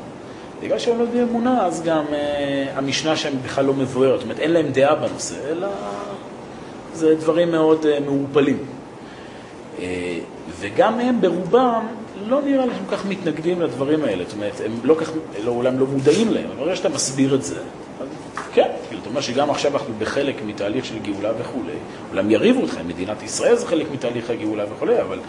[0.61, 4.19] בגלל שהם לומדים אמונה, אז גם אה, המשנה שם בכלל לא מבוארת.
[4.19, 5.67] זאת אומרת, אין להם דעה בנושא, אלא
[6.93, 8.57] זה דברים מאוד אה, מעורפלים.
[9.79, 10.19] אה,
[10.59, 11.87] וגם הם ברובם
[12.27, 15.11] לא נראה לי שהם כל כך מתנגדים לדברים האלה, זאת אומרת, הם לא כך,
[15.43, 17.55] לא, אולי לא מודעים להם, אבל ברגע שאתה מסביר את זה,
[18.01, 18.07] אז
[18.53, 21.73] כן, כאילו, אתה אומר שגם עכשיו אנחנו בחלק מתהליך של גאולה וכולי,
[22.11, 25.19] אולם יריבו אתכם, מדינת ישראל זה חלק מתהליך הגאולה וכולי, אבל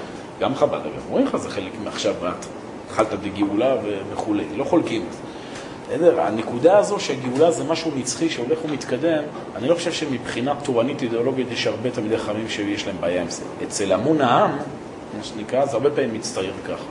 [0.41, 2.47] גם חב"ד, אגב, אומרים לך זה חלק מעכשיו, ואת
[3.01, 3.77] התחלת בגאולה
[4.13, 5.19] וכולי, לא חולקים זה.
[5.89, 6.21] בסדר?
[6.21, 9.23] הנקודה הזו שהגאולה זה משהו נצחי שהולך ומתקדם,
[9.57, 13.43] אני לא חושב שמבחינה תורנית אידיאולוגית יש הרבה תלמידי חכמים שיש להם בעיה עם זה.
[13.63, 14.51] אצל המון העם,
[15.19, 16.85] מה שנקרא, זה הרבה פעמים מצטייר ככה.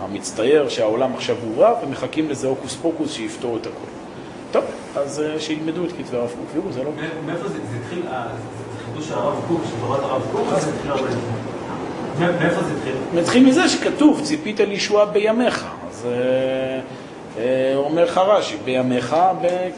[0.00, 3.88] המצטייר שהעולם עכשיו הוא רע ומחכים לזה הוקוס פוקוס שיפתור את הכול.
[4.52, 4.64] טוב,
[4.96, 6.90] אז אה, שילמדו את כתבי הרב קוק, זה לא...
[7.26, 8.26] מאיפה זה התחיל, אה,
[8.58, 10.46] זה חידוש הרב קוק, של תורת הרב קוק,
[12.18, 12.92] מאיפה זה התחיל?
[13.14, 15.66] זה התחיל מזה שכתוב, ציפית לישועה בימיך.
[15.90, 16.06] אז
[17.38, 19.16] אה, אומר לך רש"י, בימיך,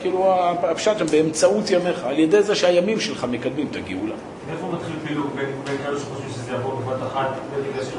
[0.00, 4.14] כאילו הפשט שם, באמצעות ימיך, על ידי זה שהימים שלך מקדמים את הגאולה.
[4.50, 7.28] מאיפה מתחיל פילוג בין כאלה שחושבים שזה יעבור בבת אחת,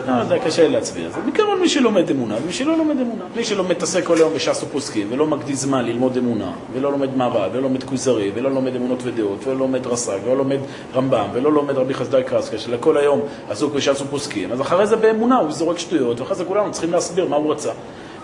[0.07, 1.09] לא, זה קשה להצביע.
[1.09, 3.23] זה בעיקרון מי שלומד אמונה ומי שלא לומד אמונה.
[3.35, 7.51] מי שלא מתעסק כל היום בש"ס ופוסקים ולא מקדיש זמן ללמוד אמונה, ולא לומד מערב,
[7.53, 10.59] ולא לומד כוזרי, ולא לומד אמונות ודעות, ולא לומד רס"ג, ולא לומד
[10.95, 15.37] רמב"ם, ולא לומד רבי חסדאי קרסקה, שלכל היום עסוק בש"ס ופוסקים, אז אחרי זה באמונה
[15.37, 17.71] הוא זורק שטויות, ואחרי זה כולנו צריכים להסביר מה הוא רצה.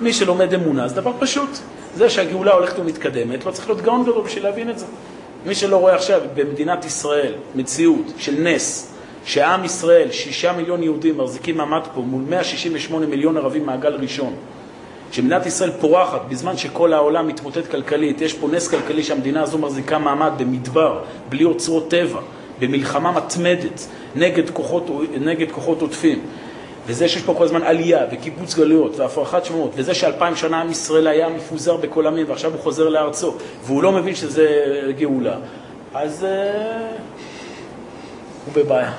[0.01, 1.49] מי שלומד אמונה זה דבר פשוט.
[1.95, 4.85] זה שהגאולה הולכת ומתקדמת, לא צריך להיות גאון גדול בשביל להבין את זה.
[5.45, 8.93] מי שלא רואה עכשיו במדינת ישראל מציאות של נס,
[9.27, 14.35] שעם ישראל, שישה מיליון יהודים מחזיקים מעמד פה מול 168 מיליון ערבים מעגל ראשון,
[15.11, 19.97] שמדינת ישראל פורחת בזמן שכל העולם מתמוטט כלכלית, יש פה נס כלכלי שהמדינה הזו מחזיקה
[19.97, 20.99] מעמד במדבר,
[21.29, 22.19] בלי אוצרות טבע,
[22.59, 24.87] במלחמה מתמדת נגד כוחות,
[25.21, 26.19] נגד כוחות עוטפים.
[26.87, 31.07] וזה שיש פה כל הזמן עלייה וקיבוץ גלויות והפרחת שמות, וזה שאלפיים שנה עם ישראל
[31.07, 34.47] היה מפוזר בכל עמים ועכשיו הוא חוזר לארצו, והוא לא מבין שזה
[34.97, 35.37] גאולה,
[35.93, 37.16] אז uh,
[38.53, 38.91] הוא בבעיה.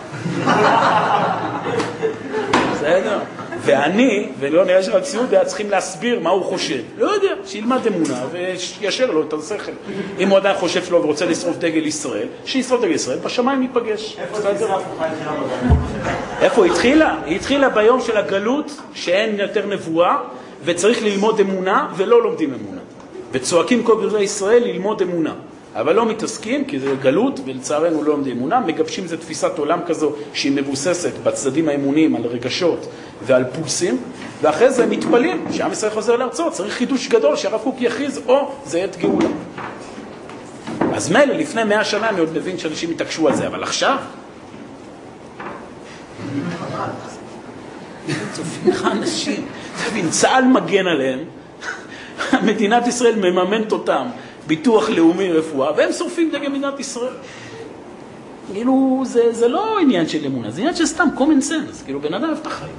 [2.73, 3.19] בסדר?
[3.61, 6.81] ואני, ולא נראה שרב ציודה, צריכים להסביר מה הוא חושב.
[6.99, 9.73] לא יודע, שילמד אמונה וישר לו את השכל.
[10.19, 14.17] אם הוא עדיין חושב שלא ורוצה לשרוף דגל ישראל, שישרוף דגל ישראל, בשמיים ייפגש.
[16.41, 17.17] איפה היא התחילה?
[17.27, 20.17] היא התחילה ביום של הגלות, שאין יותר נבואה,
[20.65, 22.81] וצריך ללמוד אמונה, ולא לומדים אמונה.
[23.33, 25.35] וצועקים כל גדולי ישראל ללמוד אמונה.
[25.79, 30.13] אבל לא מתעסקים, כי זה גלות, ולצערנו לא לומדים אמונה, מגבשים איזו תפיסת עולם כזו
[30.33, 32.87] שהיא מבוססת בצדדים האמוניים על רגשות
[33.23, 33.99] ועל פולסים,
[34.43, 38.85] ואחרי זה מתפלאים שעם ישראל חוזר לארצו, צריך חידוש גדול שהרב קוק יכריז, או זה
[38.85, 39.29] עת גאולה.
[40.95, 43.97] אז מילא, לפני מאה שנה אני עוד מבין שאנשים התעקשו על זה, אבל עכשיו?
[48.33, 49.47] צופים לך אנשים,
[49.85, 51.19] תבין, צה"ל מגן עליהם,
[52.49, 54.07] מדינת ישראל מממנת אותם,
[54.49, 57.13] ביטוח לאומי, רפואה, והם שורפים דגל מדינת ישראל.
[58.53, 61.85] כאילו, זה, זה לא עניין של אמונה, זה עניין של סתם common sense.
[61.85, 62.73] כאילו, בן אדם אוהב את החיים.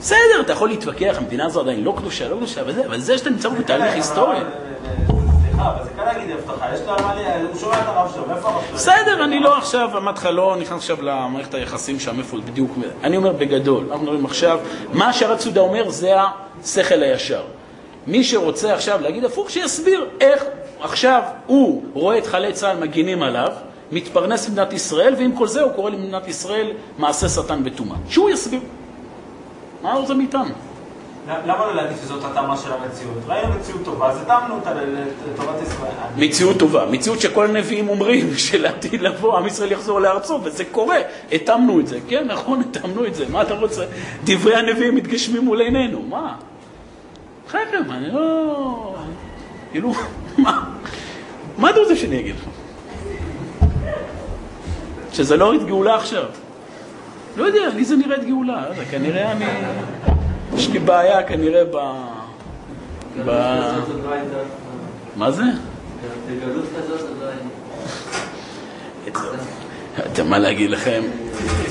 [0.00, 3.30] בסדר, אתה יכול להתווכח, המדינה הזו עדיין לא קדושה, לא קדושה, וזה, אבל זה שאתה
[3.30, 4.36] נמצא בתהליך היסטורי.
[8.74, 12.70] בסדר, אני לא עכשיו, אמרתי לך, לא נכנס עכשיו למערכת היחסים שם, איפה בדיוק,
[13.04, 14.58] אני אומר בגדול, אנחנו מדברים עכשיו,
[14.92, 16.12] מה שהרב צודה אומר זה
[16.62, 17.42] השכל הישר.
[18.06, 20.44] מי שרוצה עכשיו להגיד הפוך, שיסביר איך
[20.80, 23.52] עכשיו הוא רואה את חיילי צה"ל מגינים עליו,
[23.92, 27.96] מתפרנס במדינת ישראל, ועם כל זה הוא קורא למדינת ישראל מעשה שטן וטומאה.
[28.08, 28.60] שהוא יסביר.
[29.82, 30.54] מה הוא זה מאיתנו?
[31.28, 33.18] למה לא להגיד שזאת התאמה של המציאות?
[33.26, 35.92] ראינו מציאות טובה, אז התאמנו אותה לטובת ישראל.
[36.16, 40.96] מציאות טובה, מציאות שכל הנביאים אומרים שלעתיד לבוא עם ישראל יחזור לארצו, וזה קורה,
[41.32, 43.84] התאמנו את זה, כן, נכון, התאמנו את זה, מה אתה רוצה?
[44.24, 46.34] דברי הנביאים מתגשמים מול עינינו, מה?
[47.52, 48.96] חייכם, אני לא...
[49.72, 49.92] כאילו,
[50.38, 50.64] מה?
[51.58, 52.44] מה אתה רוצה שאני אגיד לך?
[55.12, 56.24] שזה לא רת גאולה עכשיו.
[57.36, 59.44] לא יודע, לי זה נראית גאולה, לא יודע, כנראה אני...
[60.56, 61.76] יש לי בעיה כנראה ב...
[63.24, 63.28] ב...
[63.28, 63.34] לא.
[65.16, 65.42] מה זה?
[66.42, 66.62] לא.
[70.12, 71.02] אתה מה להגיד לכם,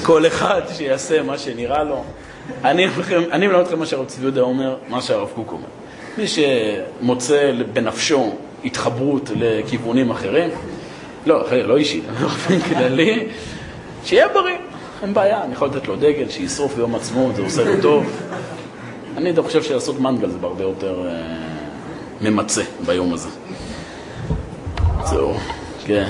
[0.03, 2.03] כל אחד שיעשה מה שנראה לו.
[2.63, 2.87] אני
[3.31, 5.67] אני מלמד אתכם מה שהרב צבי יהודה אומר, מה שהרב קוק אומר.
[6.17, 8.33] מי שמוצא בנפשו
[8.65, 10.49] התחברות לכיוונים אחרים,
[11.25, 13.27] לא, אחר, לא אישי, באופן כללי,
[14.05, 14.57] שיהיה בריא,
[15.03, 18.05] אין בעיה, אני יכול לתת לו דגל, שישרוף ביום עצמאות, זה עושה לו טוב.
[19.17, 21.11] אני דווקא חושב שלעשות מנגל זה הרבה יותר אה,
[22.21, 23.29] ממצה ביום הזה.
[25.05, 25.33] זהו,
[25.85, 26.09] כן.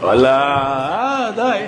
[0.00, 0.38] וואלה,
[0.90, 1.66] אה, די.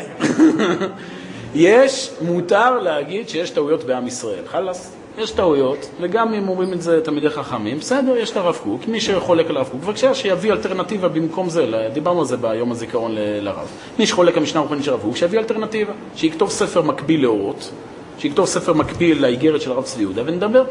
[1.55, 4.43] יש, מותר להגיד שיש טעויות בעם ישראל.
[4.47, 8.89] חלאס, יש טעויות, וגם אם אומרים את זה תלמידי חכמים, בסדר, יש את הרב קוק,
[8.89, 13.12] מי שחולק על הרב קוק, בבקשה שיביא אלטרנטיבה במקום זה, דיברנו על זה ביום הזיכרון
[13.16, 13.68] לרב.
[13.99, 17.70] מי שחולק על המשנה הרוחנית של הרב קוק, שיביא אלטרנטיבה, שיכתוב ספר מקביל לאורות,
[18.18, 20.64] שיכתוב ספר מקביל לאיגרת של הרב צבי יהודה, ונדבר.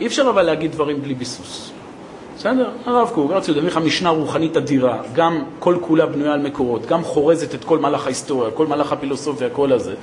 [0.00, 1.72] אי אפשר אבל להגיד דברים בלי ביסוס.
[2.38, 2.70] בסדר?
[2.86, 7.04] הרב קוק, הרב ציודה, לך משנה רוחנית אדירה, גם כל כולה בנויה על מקורות, גם
[7.04, 9.94] חורזת את כל מהלך ההיסטוריה, כל מהלך הפילוסופיה, כל הזה.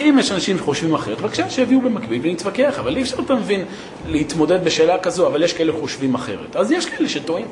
[0.00, 3.64] אם יש אנשים שחושבים אחרת, בבקשה שיביאו במקביל ונתווכח, אבל אי אפשר, אתה מבין,
[4.06, 6.56] להתמודד בשאלה כזו, אבל יש כאלה חושבים אחרת.
[6.56, 7.46] אז יש כאלה שטועים.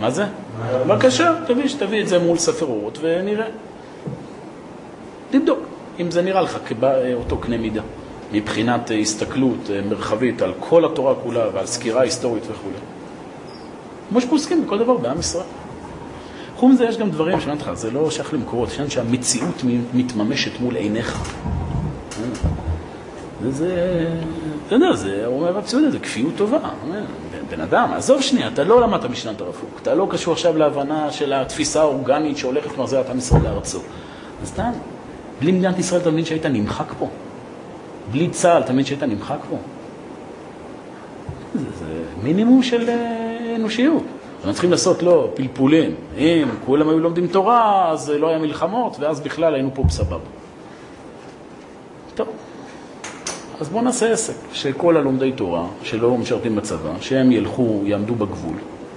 [0.00, 0.24] מה זה?
[0.72, 3.46] בבקשה, תביא, שתביא את זה מול ספר אורות ונראה.
[5.30, 5.58] תבדוק,
[6.00, 7.82] אם זה נראה לך כאותו קנה מידה,
[8.32, 12.68] מבחינת אה, הסתכלות אה, מרחבית על כל התורה כולה ועל סקירה היסטורית וכו'.
[14.08, 15.44] כמו שפוסקים בכל דבר בעם ישראל.
[16.56, 19.62] חוץ מזה יש גם דברים שאני אומר לך, זה לא שייך למקורות, יש שהמציאות
[19.94, 21.16] מתממשת מול עיניך.
[22.20, 22.24] אה,
[23.42, 24.06] זה, זה,
[24.66, 26.58] אתה יודע, זה, הוא אומר ציודה, זה כפיות טובה.
[27.50, 31.12] בן- אדם, עזוב שנייה, אתה לא למדת משנת הרב קוק, אתה לא קשור עכשיו להבנה
[31.12, 33.78] של התפיסה האורגנית שהולכת ומחזירת עם ישראל לארצו.
[34.42, 34.70] אז סתם,
[35.40, 37.08] בלי מדינת ישראל אתה מבין שהיית נמחק פה?
[38.10, 39.56] בלי צה"ל מבין שהיית נמחק פה?
[41.54, 44.02] זה, זה מינימום של אה, אנושיות.
[44.36, 45.94] אנחנו צריכים לעשות, לא, פלפולים.
[46.18, 50.18] אם כולם היו לומדים תורה, אז לא היה מלחמות, ואז בכלל היינו פה בסבבה.
[53.60, 58.56] אז בואו נעשה עסק, שכל הלומדי תורה שלא משרתים בצבא, שהם ילכו, יעמדו בגבול,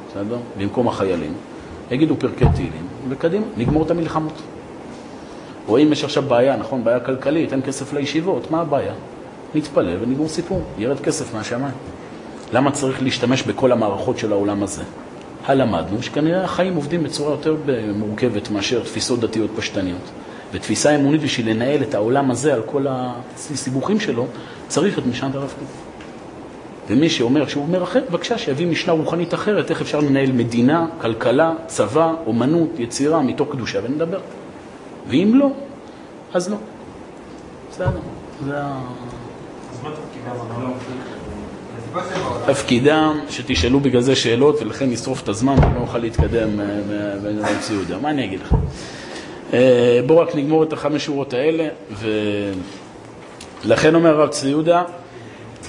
[0.10, 0.38] בסדר?
[0.58, 1.34] במקום החיילים,
[1.92, 4.42] יגידו פרקי תהילים, וקדימה, נגמור את המלחמות.
[5.68, 8.94] או אם יש עכשיו בעיה, נכון, בעיה כלכלית, אין כסף לישיבות, מה הבעיה?
[9.56, 11.74] נתפלל ונגמור סיפור, ירד כסף מהשמיים.
[12.54, 14.84] למה צריך להשתמש בכל המערכות של העולם הזה?
[15.46, 17.56] הלמדנו שכנראה החיים עובדים בצורה יותר
[17.96, 20.10] מורכבת מאשר תפיסות דתיות פשטניות.
[20.54, 24.28] ותפיסה אמונית בשביל לנהל את העולם הזה על כל הסיבוכים שלו,
[24.68, 25.70] צריך את משנת הרב קוק.
[26.88, 31.54] ומי שאומר שהוא אומר אחרת, בבקשה שיביא משנה רוחנית אחרת, איך אפשר לנהל מדינה, כלכלה,
[31.68, 34.20] צבא, אומנות, יצירה, מתוך קדושה, ונדבר.
[35.08, 35.48] ואם לא,
[36.34, 36.58] אז לא.
[37.72, 38.00] בסדר,
[38.46, 38.82] זה ה...
[39.72, 40.62] אז מה תפקידם?
[40.62, 40.70] לא.
[42.48, 47.98] תפקידם שתשאלו בגלל זה שאלות ולכן נשרוף את הזמן ולא נוכל להתקדם אה, ציודה.
[47.98, 48.56] מה אני אגיד לך?
[49.54, 51.68] אה, בואו רק נגמור את החמש שורות האלה,
[53.66, 54.84] ולכן אומר הרב צבי יהודה,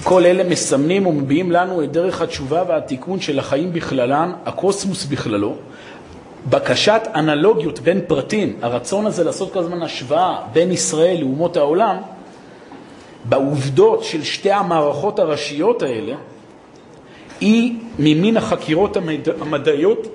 [0.03, 5.55] כל אלה מסמנים ומביעים לנו את דרך התשובה והתיקון של החיים בכללם, הקוסמוס בכללו.
[6.49, 11.97] בקשת אנלוגיות בין פרטים, הרצון הזה לעשות כל הזמן השוואה בין ישראל לאומות העולם,
[13.25, 16.15] בעובדות של שתי המערכות הראשיות האלה,
[17.41, 19.29] היא ממין החקירות המד...
[19.41, 20.07] המדעיות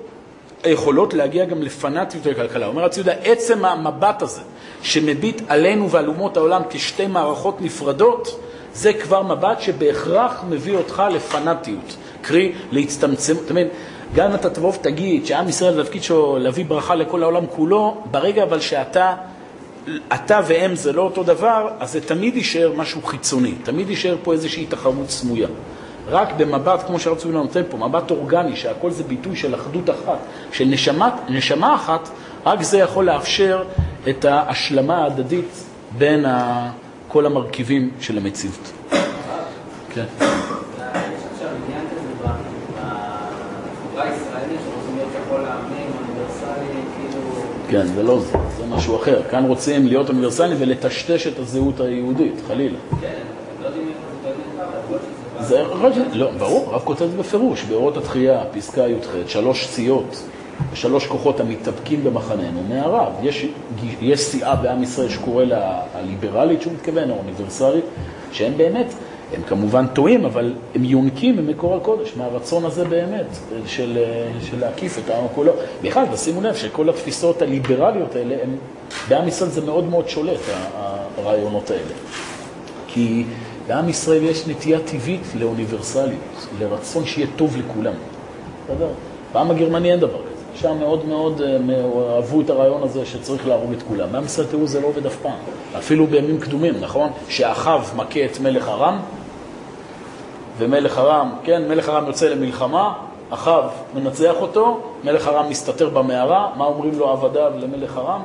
[0.65, 2.67] יכולות להגיע גם לפנאטיות לכלכלה.
[2.67, 4.41] אומר רצי יהודה, עצם המבט הזה,
[4.81, 8.39] שמביט עלינו ועל אומות העולם כשתי מערכות נפרדות,
[8.73, 13.67] זה כבר מבט שבהכרח מביא אותך לפנאטיות, קרי להצטמצם, אתה מבין,
[14.15, 18.43] גם אם אתה תבוא ותגיד שעם ישראל, התפקיד שלו להביא ברכה לכל העולם כולו, ברגע
[18.43, 19.15] אבל שאתה,
[20.13, 24.33] אתה והם זה לא אותו דבר, אז זה תמיד יישאר משהו חיצוני, תמיד יישאר פה
[24.33, 25.47] איזושהי תחרות סמויה.
[26.09, 30.17] רק במבט, כמו שרצוי נותן פה, מבט אורגני, שהכל זה ביטוי של אחדות אחת,
[30.51, 32.09] של נשמת, נשמה אחת,
[32.45, 33.63] רק זה יכול לאפשר
[34.09, 35.63] את ההשלמה ההדדית
[35.97, 36.69] בין ה,
[37.07, 38.71] כל המרכיבים של המציאות.
[39.93, 40.05] כן.
[40.19, 40.25] יש
[41.33, 47.49] עכשיו עניין כזה בחברה הישראלית, שרוצים להיות ככל העמים, אוניברסלי, כאילו...
[47.69, 49.21] כן, זה לא זה, זה משהו אחר.
[49.31, 52.77] כאן רוצים להיות אוניברסליים ולטשטש את הזהות היהודית, חלילה.
[53.01, 53.13] כן,
[53.61, 53.89] לא יודעים
[55.39, 55.63] זה
[56.13, 60.23] לא, ברור, הרב כותב בפירוש, באורות התחייה, פסקה י"ח, שלוש סיעות,
[60.73, 63.13] שלוש כוחות המתאבקים במחננו מהרב.
[64.01, 67.85] יש סיעה בעם ישראל שקורא לה הליברלית, שהוא מתכוון, האוניברסלית,
[68.31, 68.93] שהם באמת,
[69.33, 73.97] הם כמובן טועים, אבל הם יונקים ממקור הקודש, מהרצון הזה באמת, של,
[74.41, 75.51] של להקיף את העם כולו.
[75.81, 78.55] בכלל, תשימו לב שכל התפיסות הליברליות האלה, הם,
[79.09, 80.39] בעם ישראל זה מאוד מאוד שולט,
[81.17, 81.93] הרעיונות האלה.
[82.87, 83.23] כי
[83.69, 87.93] לעם ישראל יש נטייה טבעית לאוניברסליות, לרצון שיהיה טוב לכולם.
[88.65, 88.87] בסדר?
[89.33, 90.39] בעם הגרמני אין דבר כזה.
[90.55, 91.57] שם מאוד מאוד אה,
[92.15, 94.11] אהבו את הרעיון הזה שצריך להרוג את כולם.
[94.11, 95.37] בעם ישראל, תראו, זה לא עובד אף פעם.
[95.77, 97.09] אפילו בימים קדומים, נכון?
[97.29, 98.99] שאחיו מכה את מלך ארם,
[100.59, 102.93] ומלך ארם, כן, מלך ארם יוצא למלחמה,
[103.29, 103.63] אחיו
[103.93, 108.21] מנצח אותו, מלך ארם מסתתר במערה, מה אומרים לו עבדיו למלך ארם?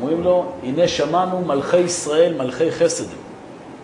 [0.00, 3.04] אומרים לו, הנה שמענו מלכי ישראל, מלכי חסד.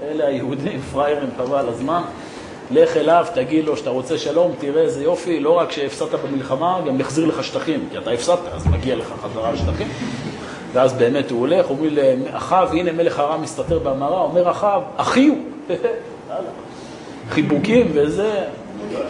[0.03, 2.03] אלה היהודים, פראיירים, חבל על הזמן.
[2.71, 7.01] לך אליו, תגיד לו שאתה רוצה שלום, תראה איזה יופי, לא רק שהפסדת במלחמה, גם
[7.01, 9.89] יחזיר לך שטחים, כי אתה הפסדת, אז מגיע לך חזרה שטחים.
[10.73, 15.39] ואז באמת הוא הולך, אומרים לאחיו, הנה מלך ארם מסתתר במערה, אומר אחיו, אחי הוא.
[17.31, 18.45] חיבוקים וזה,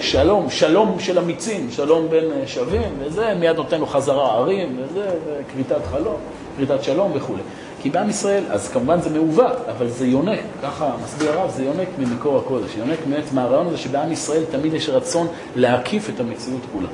[0.01, 5.07] שלום, שלום של אמיצים, שלום בין אה, שווים, וזה, מיד נותן לו חזרה ערים, וזה,
[5.27, 6.17] וכריתת חלום,
[6.57, 7.43] כריתת שלום וכולי.
[7.83, 11.89] כי בעם ישראל, אז כמובן זה מעוות, אבל זה יונק, ככה מסביר הרב, זה יונק
[11.99, 15.27] ממקור הקודש, יונק באמת מהרעיון הזה שבעם ישראל תמיד יש רצון
[15.57, 16.89] להקיף את המציאות כולה.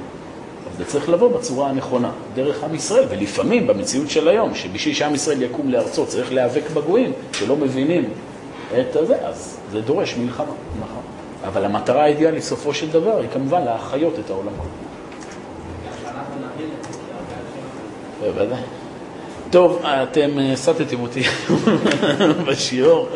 [0.70, 5.14] אז זה צריך לבוא בצורה הנכונה, דרך עם ישראל, ולפעמים במציאות של היום, שבשביל שעם
[5.14, 8.04] ישראל יקום לארצו צריך להיאבק בגויים, שלא מבינים
[8.80, 11.02] את הזה, אז זה דורש מלחמה, נכון.
[11.44, 14.90] אבל המטרה האידיאלית, סופו של דבר, היא כמובן להחיות את העולם כולו.
[18.20, 18.62] בוודאי.
[19.50, 21.22] טוב, אתם אה, סטתם אותי
[22.46, 23.08] בשיעור.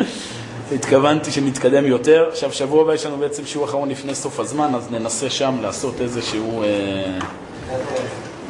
[0.73, 2.29] התכוונתי שנתקדם יותר.
[2.29, 6.01] עכשיו, שבוע הבא יש לנו בעצם שיעור אחרון לפני סוף הזמן, אז ננסה שם לעשות
[6.01, 6.67] איזשהו, אה,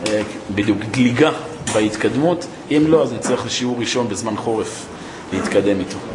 [0.07, 0.23] אה,
[0.55, 1.31] בדיוק, דליגה
[1.75, 2.47] בהתקדמות.
[2.71, 4.87] אם לא, אז נצטרך לשיעור ראשון בזמן חורף
[5.33, 6.14] להתקדם איתו.